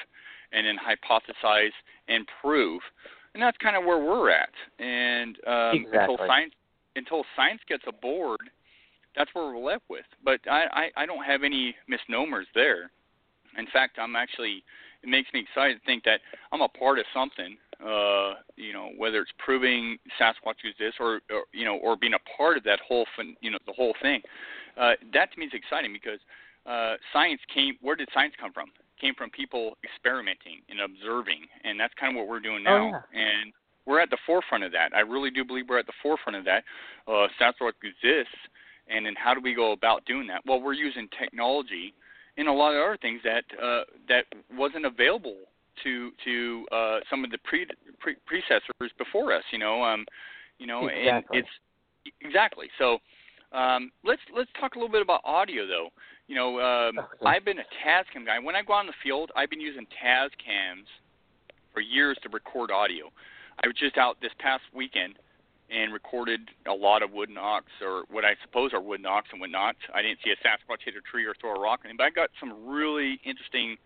[0.53, 1.71] and then hypothesize
[2.07, 2.81] and prove.
[3.33, 4.51] And that's kind of where we're at.
[4.79, 5.99] And um, exactly.
[5.99, 6.53] until science
[6.97, 8.41] until science gets aboard,
[9.15, 10.03] that's where we're left with.
[10.25, 12.91] But I, I, I don't have any misnomers there.
[13.57, 14.63] In fact, I'm actually
[15.01, 16.19] it makes me excited to think that
[16.51, 17.57] I'm a part of something.
[17.83, 22.37] Uh, you know, whether it's proving Sasquatch exists or, or you know, or being a
[22.37, 24.21] part of that whole, fin- you know, the whole thing.
[24.79, 26.19] Uh, that to me is exciting because
[26.65, 27.75] uh, science came.
[27.81, 28.67] Where did science come from?
[29.01, 32.91] came from people experimenting and observing, and that's kind of what we're doing now.
[32.93, 33.19] Oh, yeah.
[33.19, 33.51] And
[33.85, 34.95] we're at the forefront of that.
[34.95, 36.63] I really do believe we're at the forefront of that.
[37.07, 38.37] Uh, Sasquatch exists,
[38.87, 40.41] and then how do we go about doing that?
[40.45, 41.93] Well, we're using technology
[42.37, 44.25] and a lot of other things that uh, that
[44.55, 45.35] wasn't available
[45.83, 47.65] to to uh, some of the pre,
[47.99, 49.43] pre predecessors before us.
[49.51, 50.05] You know, um,
[50.57, 51.39] you know, exactly.
[51.39, 52.99] and it's exactly so.
[53.51, 55.89] Um, let's let's talk a little bit about audio though.
[56.27, 57.25] You know, um, okay.
[57.25, 58.39] I've been a Tascam guy.
[58.39, 60.87] When I go out in the field, I've been using Tascams
[61.73, 63.11] for years to record audio.
[63.63, 65.15] I was just out this past weekend
[65.69, 69.39] and recorded a lot of wood knocks, or what I suppose are wood knocks and
[69.39, 69.75] whatnot.
[69.93, 72.29] I didn't see a Sasquatch hit a tree or throw a rock, but I got
[72.39, 73.77] some really interesting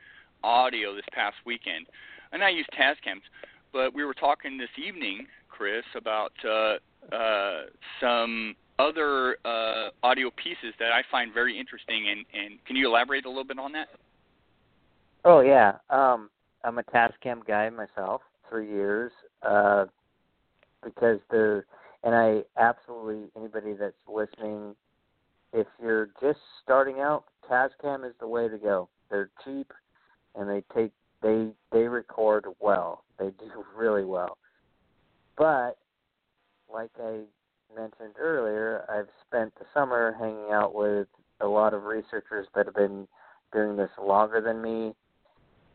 [0.45, 1.87] audio this past weekend.
[2.31, 3.25] And I use Tascams,
[3.73, 7.63] but we were talking this evening, Chris, about uh, uh,
[7.99, 12.09] some other uh, audio pieces that I find very interesting.
[12.09, 13.87] And, and can you elaborate a little bit on that?
[15.23, 16.29] Oh yeah, um,
[16.63, 19.85] I'm a Tascam guy myself for years uh,
[20.83, 21.65] because they're,
[22.03, 24.75] and I absolutely anybody that's listening,
[25.51, 28.87] if you're just starting out, Tascam is the way to go.
[29.09, 29.71] They're cheap,
[30.37, 33.03] and they take they they record well.
[33.19, 34.37] They do really well.
[35.37, 35.77] But
[36.71, 37.21] like I
[37.75, 41.07] mentioned earlier, I've spent the summer hanging out with
[41.41, 43.07] a lot of researchers that have been
[43.53, 44.93] doing this longer than me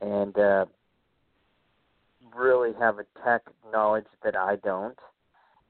[0.01, 0.65] and uh,
[2.35, 3.43] really have a tech
[3.73, 4.99] knowledge that I don't.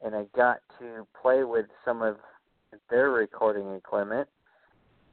[0.02, 2.16] And I got to play with some of
[2.88, 4.28] their recording equipment,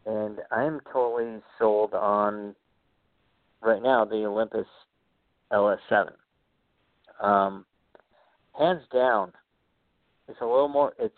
[0.06, 2.56] and I'm totally sold on
[3.62, 4.68] right now the Olympus
[5.52, 6.12] LS7.
[7.22, 7.66] Um,
[8.58, 9.32] hands down,
[10.28, 10.94] it's a little more.
[11.00, 11.16] It's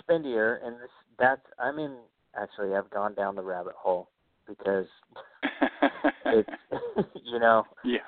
[0.00, 1.42] spindier, and this that's.
[1.58, 1.92] I mean,
[2.40, 4.08] actually, I've gone down the rabbit hole
[4.48, 4.86] because
[6.26, 6.48] it's
[7.24, 7.98] you know yeah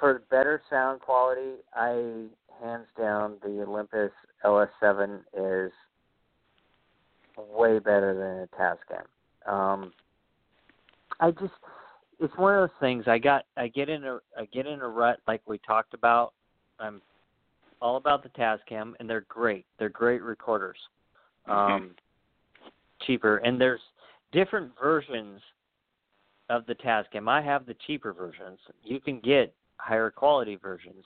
[0.00, 1.56] for better sound quality.
[1.74, 2.26] I
[2.62, 4.10] hands down the Olympus
[4.44, 5.72] LS7 is
[7.36, 9.52] way better than a Tascam.
[9.52, 9.92] Um,
[11.20, 11.52] I just
[12.20, 13.04] it's one of those things.
[13.06, 16.32] I got I get in a I get in a rut like we talked about.
[16.78, 17.00] I'm
[17.80, 19.66] all about the Tascam, and they're great.
[19.78, 20.78] They're great recorders.
[21.46, 21.90] Um,
[23.06, 23.80] cheaper, and there's
[24.32, 25.40] different versions
[26.48, 27.28] of the Tascam.
[27.28, 28.58] I have the cheaper versions.
[28.82, 31.04] You can get higher quality versions,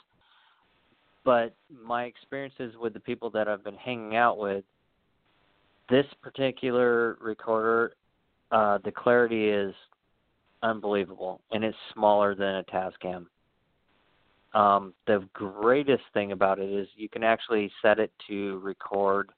[1.24, 4.64] but my experiences with the people that I've been hanging out with,
[5.90, 7.94] this particular recorder,
[8.52, 9.74] uh, the clarity is
[10.62, 13.26] unbelievable, and it's smaller than a Tascam.
[14.54, 19.30] Um, the greatest thing about it is you can actually set it to record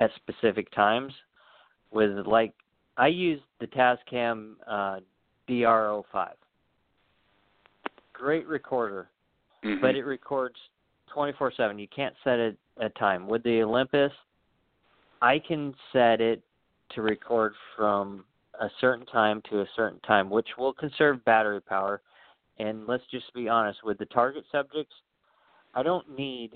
[0.00, 1.12] at specific times.
[1.90, 2.52] With like,
[2.96, 5.00] I use the Tascam uh,
[5.48, 6.34] DR05.
[8.12, 9.10] great recorder,
[9.64, 9.80] Mhm.
[9.80, 10.56] but it records
[11.08, 11.78] 24/7.
[11.80, 13.26] You can't set it a time.
[13.26, 14.12] With the Olympus,
[15.20, 16.40] I can set it
[16.90, 18.24] to record from
[18.60, 22.00] a certain time to a certain time, which will conserve battery power.
[22.58, 24.94] And let's just be honest, with the target subjects,
[25.74, 26.52] I don't need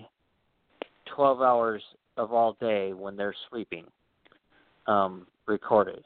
[1.15, 1.83] 12 hours
[2.17, 3.87] of all day when they're sleeping
[4.87, 6.05] um, recorded.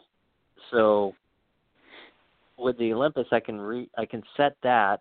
[0.70, 1.14] So
[2.56, 5.00] with the Olympus, I can re- I can set that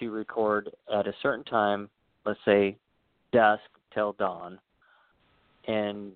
[0.00, 1.88] to record at a certain time,
[2.24, 2.76] let's say
[3.32, 3.62] dusk
[3.92, 4.58] till dawn,
[5.66, 6.12] and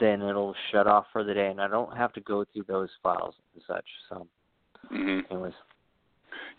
[0.00, 2.90] then it'll shut off for the day, and I don't have to go through those
[3.02, 3.86] files and such.
[4.08, 4.26] So,
[4.90, 5.30] Mhm.
[5.30, 5.54] anyways,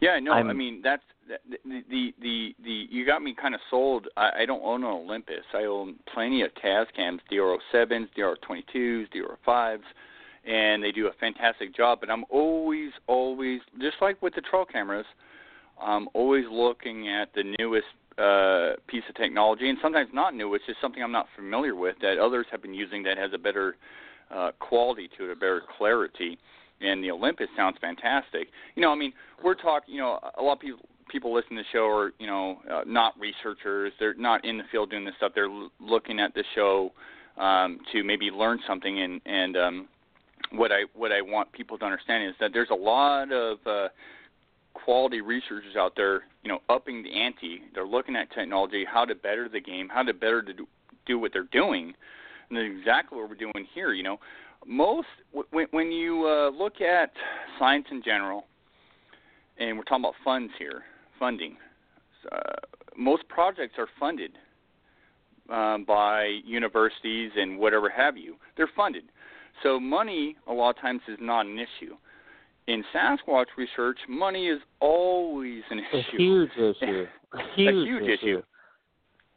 [0.02, 3.62] Yeah, no, I I'm- mean that's the the the the you got me kind of
[3.70, 4.08] sold.
[4.16, 5.46] I, I don't own an Olympus.
[5.54, 9.84] I own plenty of Tascams, DR07s, DR22s, DR5s,
[10.46, 12.00] and they do a fantastic job.
[12.00, 15.06] But I'm always, always just like with the trail cameras,
[15.80, 17.88] I'm always looking at the newest
[18.20, 20.54] uh, piece of technology, and sometimes not new.
[20.54, 23.38] It's just something I'm not familiar with that others have been using that has a
[23.38, 23.78] better
[24.34, 26.38] uh, quality to it, a better clarity.
[26.82, 28.48] And the Olympus sounds fantastic.
[28.76, 29.14] You know, I mean,
[29.44, 29.94] we're talking.
[29.94, 32.82] You know, a lot of people people listen to the show are you know uh,
[32.86, 33.92] not researchers.
[34.00, 35.34] They're not in the field doing this stuff.
[35.36, 36.94] They're l- looking at the show
[37.38, 39.02] um, to maybe learn something.
[39.02, 39.88] And and um,
[40.52, 43.88] what I what I want people to understand is that there's a lot of uh,
[44.74, 47.62] quality researchers out there, you know, upping the ante.
[47.74, 50.68] They're looking at technology, how to better the game, how to better to do,
[51.06, 51.94] do what they're doing,
[52.50, 53.94] and that's exactly what we're doing here.
[53.94, 54.20] You know,
[54.66, 55.08] most
[55.52, 57.12] when when you uh, look at
[57.58, 58.46] science in general,
[59.58, 60.84] and we're talking about funds here,
[61.18, 61.58] funding.
[62.32, 62.38] Uh,
[62.98, 64.32] most projects are funded
[65.50, 68.36] um, by universities and whatever have you.
[68.58, 69.06] They're funded,
[69.64, 71.96] so money a lot of times is not an issue
[72.70, 75.96] in Sasquatch research, money is always an issue.
[75.96, 76.18] a issue.
[76.18, 78.42] huge issue, a huge, huge issue.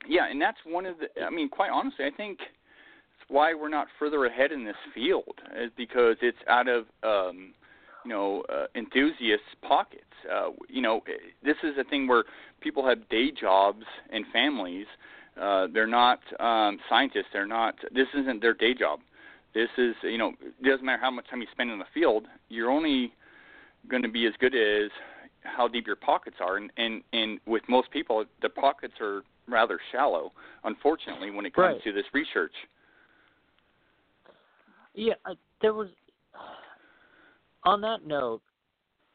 [0.07, 1.23] Yeah, and that's one of the.
[1.23, 5.41] I mean, quite honestly, I think it's why we're not further ahead in this field
[5.57, 7.55] is because it's out of um,
[8.05, 10.05] you know uh, enthusiasts' pockets.
[10.31, 11.01] Uh, you know,
[11.43, 12.25] this is a thing where
[12.61, 14.87] people have day jobs and families.
[15.41, 17.27] Uh, they're not um, scientists.
[17.33, 17.77] They're not.
[17.95, 19.01] This isn't their day job.
[19.55, 22.25] This is, you know, it doesn't matter how much time you spend in the field.
[22.49, 23.13] You're only
[23.89, 24.91] going to be as good as
[25.45, 29.79] how deep your pockets are, and and and with most people, the pockets are rather
[29.91, 30.33] shallow.
[30.65, 31.83] Unfortunately, when it comes Right.
[31.85, 32.55] to this research.
[34.95, 35.89] Yeah, uh, there was.
[37.65, 38.43] On that note,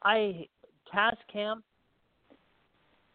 [0.02, 0.48] I
[0.92, 1.62] Tascam.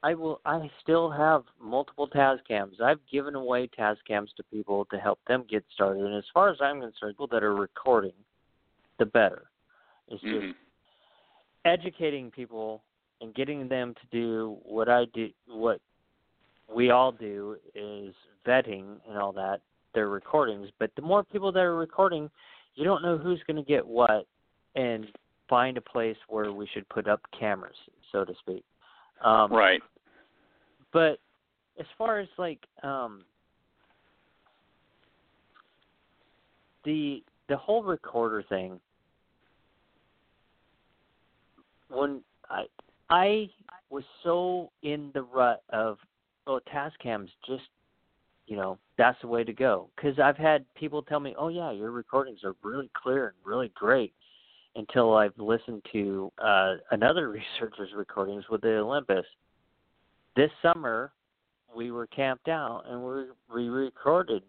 [0.01, 0.41] I will.
[0.45, 2.82] I still have multiple Tascams.
[2.82, 6.04] I've given away Tascams to people to help them get started.
[6.04, 8.14] And as far as I'm concerned, people that are recording,
[8.99, 9.49] the better.
[10.10, 10.56] It's just Mhm.
[11.66, 12.84] Educating people
[13.22, 15.80] and getting them to do what I do, what
[16.74, 18.14] we all do is
[18.45, 19.61] vetting and all that,
[19.93, 20.70] their recordings.
[20.80, 22.30] But the more people that are recording,
[22.76, 24.26] you don't know who's going to get what
[24.76, 25.07] and
[25.49, 27.76] find a place where we should put up cameras,
[28.11, 28.64] so to speak.
[29.24, 29.82] Um, Right.
[30.91, 31.20] But
[31.80, 33.24] as far as like um,
[36.86, 38.80] the the whole recorder thing,
[41.94, 42.66] when I
[43.10, 43.50] I
[43.89, 45.98] was so in the rut of
[46.48, 47.64] oh Tascam's just
[48.48, 51.72] you know that's the way to go because I've had people tell me oh yeah
[51.72, 54.14] your recordings are really clear and really great
[54.76, 57.30] until I've listened to uh, another
[57.60, 59.26] researcher's recordings with the Olympus.
[60.36, 61.12] This summer
[61.76, 64.44] we were camped out and we we recorded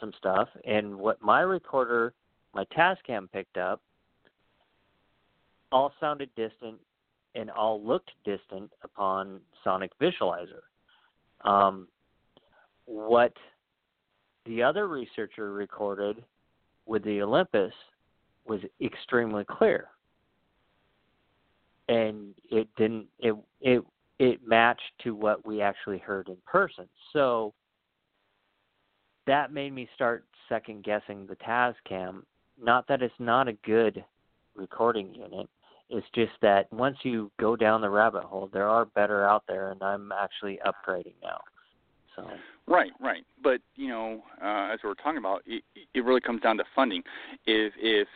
[0.00, 2.14] some stuff and what my recorder
[2.54, 3.80] my Tascam picked up
[5.72, 6.76] all sounded distant
[7.34, 10.62] and all looked distant upon sonic visualizer.
[11.44, 11.88] Um,
[12.84, 13.32] what
[14.44, 16.22] the other researcher recorded
[16.86, 17.72] with the Olympus
[18.46, 19.88] was extremely clear.
[21.88, 23.84] And it didn't it it
[24.18, 26.88] it matched to what we actually heard in person.
[27.12, 27.54] So
[29.26, 32.22] that made me start second guessing the Tascam.
[32.60, 34.04] Not that it's not a good
[34.54, 35.48] recording unit.
[35.92, 39.70] It's just that once you go down the rabbit hole, there are better out there,
[39.70, 41.40] and I'm actually upgrading now.
[42.16, 42.26] So
[42.66, 43.24] Right, right.
[43.42, 45.62] But you know, uh, as we we're talking about, it,
[45.94, 47.02] it really comes down to funding.
[47.46, 48.08] If if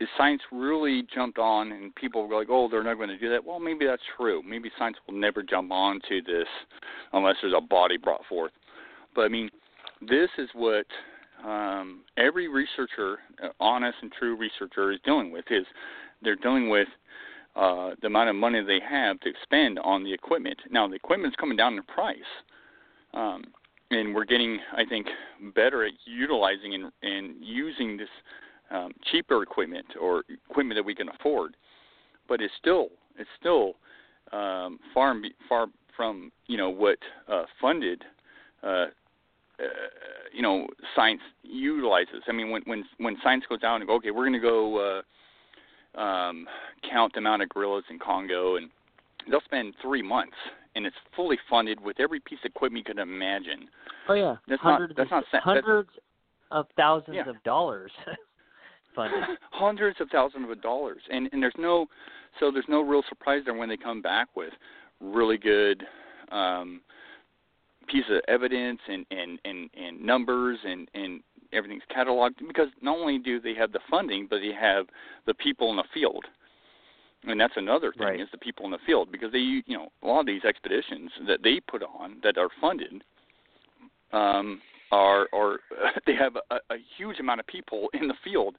[0.00, 3.30] if science really jumped on and people were like, "Oh, they're not going to do
[3.30, 4.42] that," well, maybe that's true.
[4.42, 6.48] Maybe science will never jump on to this
[7.12, 8.52] unless there's a body brought forth.
[9.14, 9.48] But I mean,
[10.00, 10.86] this is what
[11.44, 15.44] um, every researcher, uh, honest and true researcher, is dealing with.
[15.50, 15.66] Is
[16.20, 16.88] they're dealing with
[17.56, 20.58] uh, the amount of money they have to spend on the equipment.
[20.70, 22.18] Now the equipment's coming down in price,
[23.12, 23.44] um,
[23.90, 25.06] and we're getting, I think,
[25.54, 28.08] better at utilizing and, and using this
[28.70, 31.56] um, cheaper equipment or equipment that we can afford.
[32.28, 33.74] But it's still it's still
[34.32, 35.14] um, far
[35.48, 36.98] far from you know what
[37.28, 38.02] uh, funded
[38.62, 38.86] uh, uh,
[40.32, 42.22] you know science utilizes.
[42.26, 44.98] I mean, when when when science goes down and go, okay, we're going to go
[44.98, 45.02] uh,
[45.96, 46.46] um,
[46.88, 48.70] count the amount of gorillas in Congo, and
[49.30, 50.36] they'll spend three months,
[50.74, 53.68] and it's fully funded with every piece of equipment you can imagine.
[54.08, 56.04] Oh yeah, that's hundreds, not that's not hundreds that's,
[56.50, 57.28] of thousands yeah.
[57.28, 57.92] of dollars
[58.94, 59.24] funded.
[59.52, 61.86] hundreds of thousands of dollars, and and there's no
[62.40, 64.52] so there's no real surprise there when they come back with
[65.00, 65.82] really good.
[66.32, 66.80] Um,
[67.86, 71.20] piece of evidence and and and, and numbers and and
[71.54, 74.86] everything's cataloged because not only do they have the funding but they have
[75.26, 76.24] the people in the field.
[77.26, 78.20] And that's another thing right.
[78.20, 81.10] is the people in the field because they you know a lot of these expeditions
[81.26, 83.02] that they put on that are funded
[84.12, 84.60] um
[84.92, 85.60] are or
[86.06, 88.56] they have a, a huge amount of people in the field.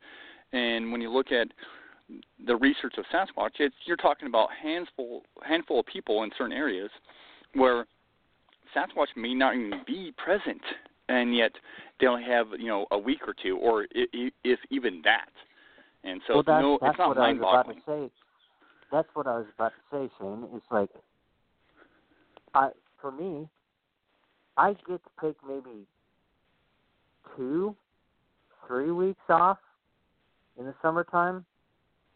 [0.53, 1.47] And when you look at
[2.45, 6.89] the research of Sasquatch it's you're talking about handful handful of people in certain areas
[7.53, 7.85] where
[8.75, 10.61] Sasquatch may not even be present,
[11.09, 11.51] and yet
[11.99, 15.29] they only have you know a week or two, or if, if even that.
[16.03, 17.77] And so well, that's, no, that's it's not what I was about mind-boggling.
[17.77, 18.11] to say.
[18.91, 20.47] That's what I was about to say, Shane.
[20.53, 20.89] It's like,
[22.53, 22.69] I
[23.01, 23.47] for me,
[24.57, 25.87] I get to pick maybe
[27.35, 27.75] two,
[28.67, 29.57] three weeks off
[30.59, 31.45] in the summertime,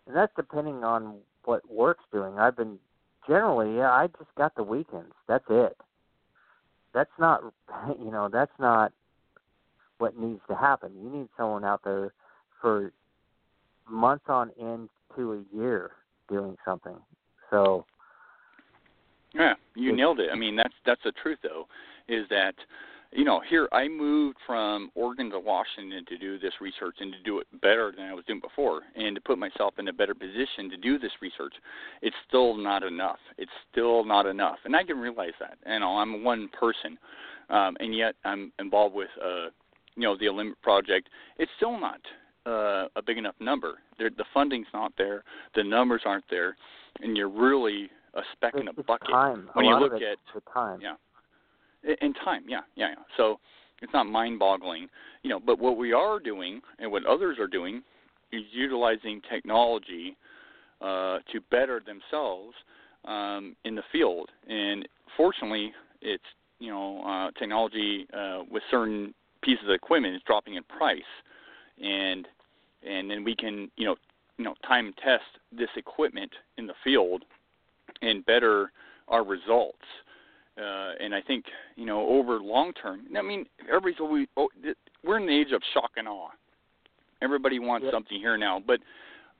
[0.07, 1.15] and that's depending on
[1.45, 2.37] what work's doing.
[2.37, 2.77] I've been
[3.27, 5.13] generally, yeah, I just got the weekends.
[5.27, 5.75] That's it
[6.93, 7.41] that's not
[7.99, 8.91] you know that's not
[9.97, 10.91] what needs to happen.
[11.01, 12.13] You need someone out there
[12.61, 12.91] for
[13.89, 15.91] months on end to a year
[16.29, 16.95] doing something.
[17.49, 17.85] So
[19.33, 20.29] yeah, you nailed it.
[20.31, 21.67] I mean, that's that's the truth though,
[22.07, 22.55] is that
[23.11, 27.19] you know, here I moved from Oregon to Washington to do this research and to
[27.23, 30.13] do it better than I was doing before and to put myself in a better
[30.13, 31.53] position to do this research.
[32.01, 33.19] It's still not enough.
[33.37, 34.57] It's still not enough.
[34.65, 35.57] And I can realize that.
[35.65, 36.97] You know, I'm one person.
[37.49, 39.49] Um, and yet I'm involved with uh
[39.99, 41.09] you know, the Olympic project.
[41.37, 41.99] It's still not
[42.45, 43.79] uh, a big enough number.
[43.97, 45.23] There, the funding's not there,
[45.55, 46.55] the numbers aren't there,
[47.01, 49.09] and you're really a speck it's, in a bucket.
[49.09, 49.49] time.
[49.53, 50.79] When a you lot look at the time.
[50.81, 50.95] yeah,
[52.01, 52.43] in time.
[52.47, 53.03] Yeah yeah yeah.
[53.17, 53.39] So
[53.81, 54.87] it's not mind boggling
[55.23, 57.83] you know but what we are doing and what others are doing
[58.31, 60.15] is utilizing technology
[60.81, 62.53] uh, to better themselves
[63.05, 64.29] um, in the field.
[64.47, 66.23] And fortunately it's
[66.59, 71.01] you know uh, technology uh, with certain pieces of equipment is dropping in price.
[71.83, 72.27] And
[72.87, 73.95] and then we can you know
[74.37, 77.25] you know time test this equipment in the field
[78.01, 78.71] and better
[79.07, 79.85] our results
[80.59, 81.45] uh, and I think
[81.75, 83.01] you know over long term.
[83.17, 84.49] I mean, everybody's always oh,
[85.03, 86.29] we're in the age of shock and awe.
[87.21, 87.93] Everybody wants yep.
[87.93, 88.79] something here now, but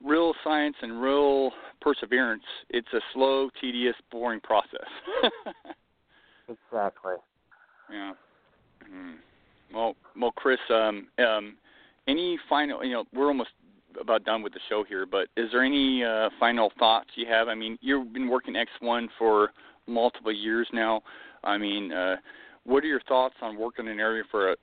[0.04, 1.52] real science and real
[1.82, 4.88] perseverance, it's a slow, tedious, boring process.
[6.50, 7.14] exactly.
[7.92, 8.14] Yeah.
[8.94, 9.16] Mm.
[9.74, 11.56] Well, well, Chris, um, um,
[12.08, 12.84] any final?
[12.84, 13.52] You know, we're almost
[14.00, 17.48] about done with the show here, but is there any uh, final thoughts you have?
[17.48, 19.52] I mean, you've been working X1 for
[19.90, 21.02] multiple years now.
[21.44, 22.18] I mean, uh,
[22.64, 24.56] what are your thoughts on working in an area for a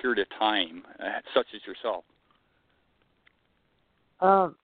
[0.00, 2.04] period of time, uh, such as yourself?
[4.20, 4.54] Um,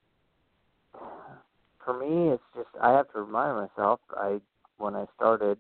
[1.85, 4.01] for me, it's just I have to remind myself.
[4.17, 4.41] I
[4.79, 5.59] when I started,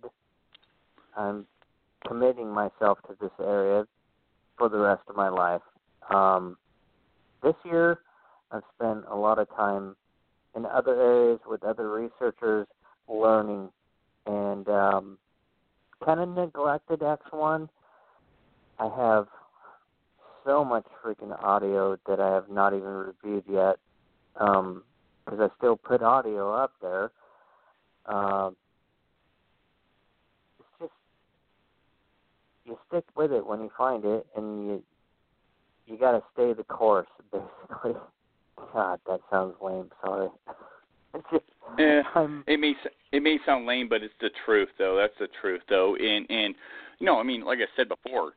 [1.16, 1.46] I'm
[2.06, 3.86] committing myself to this area
[4.56, 5.62] for the rest of my life.
[6.10, 6.56] Um,
[7.42, 8.00] this year,
[8.50, 9.96] I've spent a lot of time
[10.54, 12.66] in other areas with other researchers
[13.08, 13.70] learning
[14.28, 15.18] and um,
[16.04, 17.68] kind of neglected X1.
[18.78, 19.26] I have
[20.44, 23.76] so much freaking audio that I have not even reviewed yet
[24.34, 24.82] because um,
[25.28, 27.10] I still put audio up there.
[28.06, 28.50] Uh,
[30.60, 30.92] it's just
[32.64, 34.82] you stick with it when you find it, and you
[35.86, 37.08] you got to stay the course.
[37.32, 38.00] Basically,
[38.72, 39.90] God, that sounds lame.
[40.04, 40.28] Sorry.
[41.76, 42.74] it's just, yeah, I'm, it may
[43.12, 44.96] it may sound lame, but it's the truth, though.
[44.96, 45.96] That's the truth, though.
[45.96, 46.54] And and
[46.98, 48.32] you know, I mean, like I said before,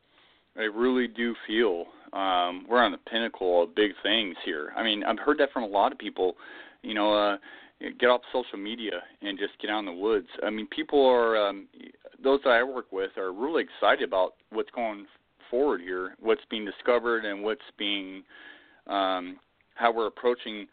[0.58, 4.74] I really do feel um, we're on the pinnacle of big things here.
[4.76, 6.36] I mean, I've heard that from a lot of people.
[6.84, 7.38] You know, uh,
[8.00, 10.28] get off social media and just get out in the woods.
[10.44, 11.68] I mean, people are um,
[12.24, 15.06] those that I work with are really excited about what's going
[15.50, 18.24] forward here, what's being discovered, and what's being
[18.88, 19.38] um,
[19.76, 20.68] how we're approaching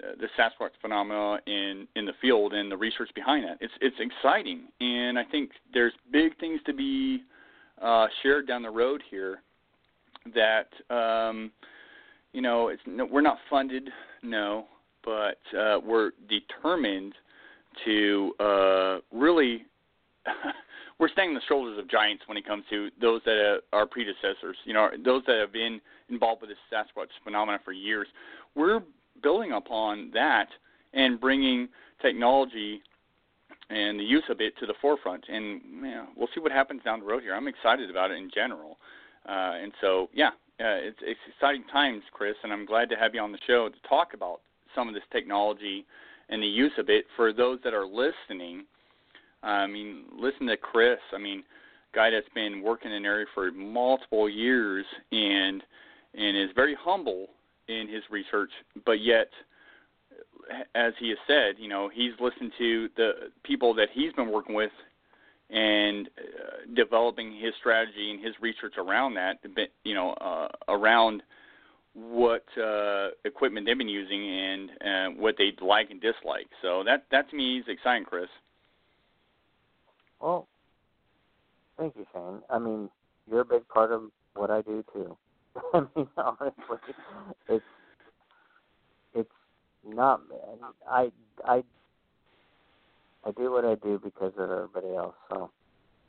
[0.00, 3.58] the Sasquatch phenomena in in the field and the research behind that.
[3.60, 7.22] It's it's exciting, and I think there's big things to be
[7.82, 9.42] uh, shared down the road here.
[10.34, 11.50] That um,
[12.32, 13.88] you know, it's no, we're not funded,
[14.22, 14.66] no,
[15.04, 17.14] but uh, we're determined
[17.84, 19.64] to uh, really.
[20.98, 23.86] we're standing on the shoulders of giants when it comes to those that are our
[23.86, 24.56] predecessors.
[24.64, 28.08] You know, those that have been involved with this Sasquatch phenomena for years.
[28.54, 28.80] We're
[29.22, 30.48] building upon that
[30.92, 31.68] and bringing
[32.00, 32.80] technology
[33.70, 35.24] and the use of it to the forefront.
[35.28, 35.60] And
[36.16, 37.34] we'll see what happens down the road here.
[37.34, 38.78] I'm excited about it in general.
[39.28, 40.28] Uh, and so, yeah,
[40.60, 43.68] uh, it's, it's exciting times, Chris, and I'm glad to have you on the show
[43.68, 44.40] to talk about
[44.74, 45.84] some of this technology
[46.30, 48.64] and the use of it for those that are listening.
[49.42, 50.98] I mean, listen to Chris.
[51.12, 51.44] I mean,
[51.94, 55.62] guy that's been working in an area for multiple years and
[56.14, 57.28] and is very humble
[57.68, 58.50] in his research,
[58.84, 59.28] but yet,
[60.74, 63.12] as he has said, you know, he's listened to the
[63.44, 64.70] people that he's been working with
[65.50, 69.38] and uh, developing his strategy and his research around that,
[69.84, 71.22] you know, uh, around
[71.94, 76.48] what uh, equipment they've been using and uh, what they like and dislike.
[76.62, 78.28] So that that to me is exciting, Chris.
[80.20, 80.46] Well,
[81.78, 82.42] thank you, Shane.
[82.50, 82.90] I mean,
[83.30, 84.02] you're a big part of
[84.34, 85.16] what I do too.
[85.74, 86.94] I mean, honestly,
[87.48, 87.64] it's
[89.14, 89.30] it's
[89.86, 90.20] not.
[90.88, 91.10] I
[91.44, 91.62] I
[93.24, 95.14] I do what I do because of everybody else.
[95.30, 95.50] So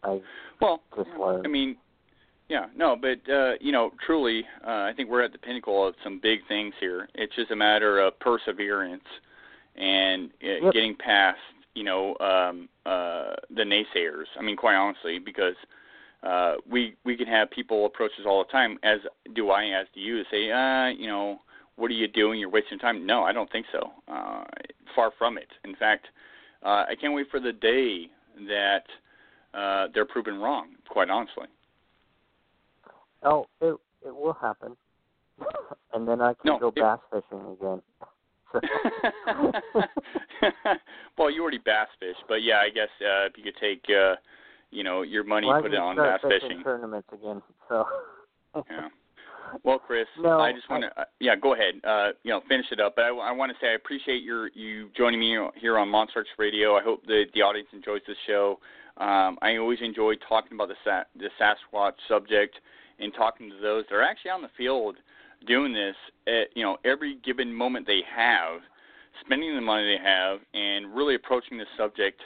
[0.03, 0.21] I
[0.61, 1.45] well, just learn.
[1.45, 1.77] I mean,
[2.49, 5.95] yeah, no, but uh, you know, truly, uh, I think we're at the pinnacle of
[6.03, 7.07] some big things here.
[7.15, 9.03] It's just a matter of perseverance
[9.75, 10.73] and uh, yep.
[10.73, 11.39] getting past,
[11.75, 14.25] you know, um, uh, the naysayers.
[14.37, 15.55] I mean, quite honestly, because
[16.23, 18.99] uh, we we can have people approach us all the time, as
[19.35, 21.39] do I, as do you, say, uh, you know,
[21.77, 22.39] what are you doing?
[22.39, 23.05] You're wasting time.
[23.05, 23.91] No, I don't think so.
[24.11, 24.43] Uh,
[24.95, 25.47] far from it.
[25.63, 26.07] In fact,
[26.63, 28.09] uh, I can't wait for the day
[28.47, 28.83] that
[29.53, 30.75] uh, they're proven wrong.
[30.89, 31.47] Quite honestly.
[33.23, 34.75] Oh, it it will happen,
[35.93, 37.81] and then I can no, go it, bass fishing again.
[41.17, 43.85] well, you already bass fish, but yeah, I guess uh, if you could take.
[43.89, 44.15] Uh,
[44.71, 47.41] you know your money well, put it on bass fishing tournaments again.
[47.67, 47.85] So.
[48.69, 48.89] yeah.
[49.63, 52.67] Well, Chris, no, I just want to, uh, yeah, go ahead, uh, you know, finish
[52.71, 52.95] it up.
[52.95, 56.19] But I, I want to say I appreciate your you joining me here on Monster
[56.19, 56.75] X Radio.
[56.75, 58.59] I hope the the audience enjoys this show.
[58.97, 62.55] Um, I always enjoy talking about the Sa- the Sasquatch subject
[62.99, 64.97] and talking to those that are actually on the field
[65.47, 65.95] doing this.
[66.27, 68.61] At, you know, every given moment they have,
[69.21, 72.21] spending the money they have, and really approaching the subject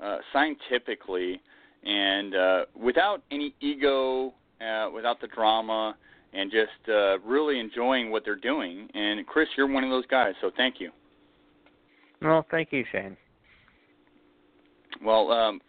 [0.00, 1.40] uh, scientifically
[1.84, 5.96] and uh, without any ego, uh, without the drama,
[6.32, 8.88] and just uh, really enjoying what they're doing.
[8.94, 10.90] And Chris, you're one of those guys, so thank you.
[12.22, 13.16] Well, thank you, Shane.
[15.04, 15.60] Well, um,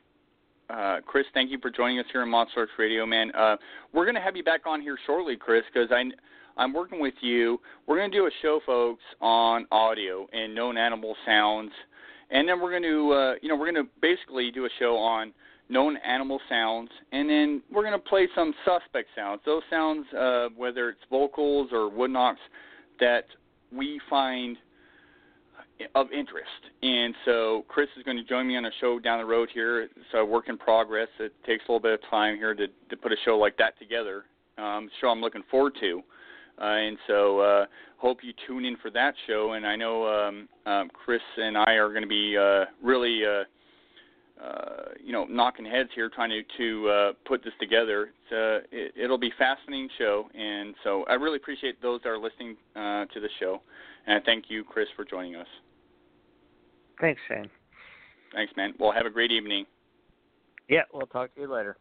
[0.70, 3.32] uh, Chris, thank you for joining us here on Monster Radio, man.
[3.36, 3.58] Uh,
[3.94, 6.04] we're going to have you back on here shortly, Chris, because I.
[6.60, 7.62] I'm working with you.
[7.86, 11.72] We're going to do a show, folks, on audio and known animal sounds,
[12.32, 14.98] and then we're going to, uh, you know, we're going to basically do a show
[14.98, 15.34] on
[15.70, 19.42] known animal sounds, and then we're going to play some suspect sounds.
[19.46, 22.40] Those sounds, uh, whether it's vocals or wood knocks,
[23.00, 23.26] that
[23.72, 24.58] we find
[25.96, 26.50] of interest.
[26.82, 29.82] And so Chris is going to join me on a show down the road here.
[29.82, 31.08] It's a work in progress.
[31.20, 33.78] It takes a little bit of time here to, to put a show like that
[33.80, 34.26] together.
[34.58, 36.02] Um, show I'm looking forward to.
[36.60, 37.66] Uh, and so uh,
[37.98, 39.54] hope you tune in for that show.
[39.54, 43.22] And I know um, um, Chris and I are going to be uh, really
[44.44, 48.10] uh, you know knocking heads here trying to to uh, put this together.
[48.24, 52.10] It's, uh, it, it'll be a fascinating show, and so I really appreciate those that
[52.10, 53.62] are listening uh, to the show,
[54.06, 55.48] and I thank you, Chris, for joining us.
[57.00, 57.50] Thanks, Shane.
[58.34, 58.74] Thanks, man.
[58.80, 59.66] Well, have a great evening.
[60.68, 61.78] Yeah, we'll talk to you later.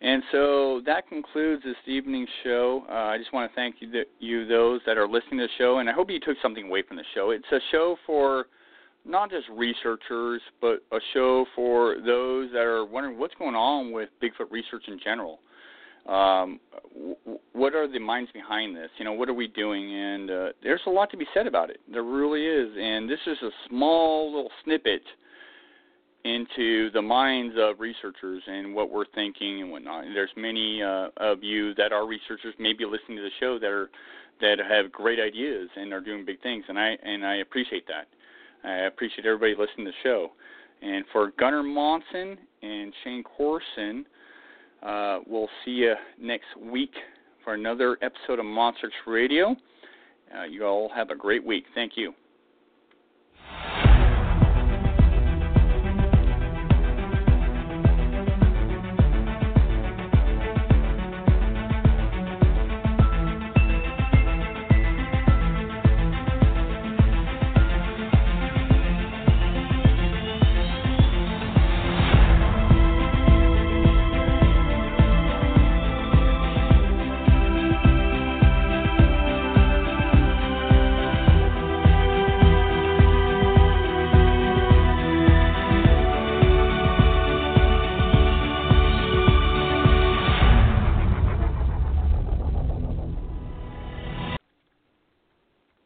[0.00, 2.84] And so that concludes this evening's show.
[2.88, 5.78] Uh, I just want to thank you, you, those that are listening to the show,
[5.78, 7.30] and I hope you took something away from the show.
[7.30, 8.46] It's a show for
[9.08, 14.10] not just researchers, but a show for those that are wondering what's going on with
[14.22, 15.40] Bigfoot research in general.
[16.06, 16.60] Um,
[16.94, 17.16] w-
[17.52, 18.88] what are the minds behind this?
[18.98, 19.94] You know, what are we doing?
[19.94, 21.80] And uh, there's a lot to be said about it.
[21.90, 22.70] There really is.
[22.78, 25.02] And this is a small little snippet
[26.24, 30.04] into the minds of researchers and what we're thinking and whatnot.
[30.04, 33.70] And there's many uh, of you that are researchers, maybe listening to the show that
[33.70, 33.90] are
[34.40, 38.06] that have great ideas and are doing big things, and I and I appreciate that.
[38.68, 40.32] I appreciate everybody listening to the show.
[40.82, 44.04] And for Gunnar Monson and Shane Corson,
[44.82, 46.92] uh, we'll see you next week
[47.44, 49.56] for another episode of Monster X Radio.
[50.36, 51.64] Uh, you all have a great week.
[51.74, 52.12] Thank you.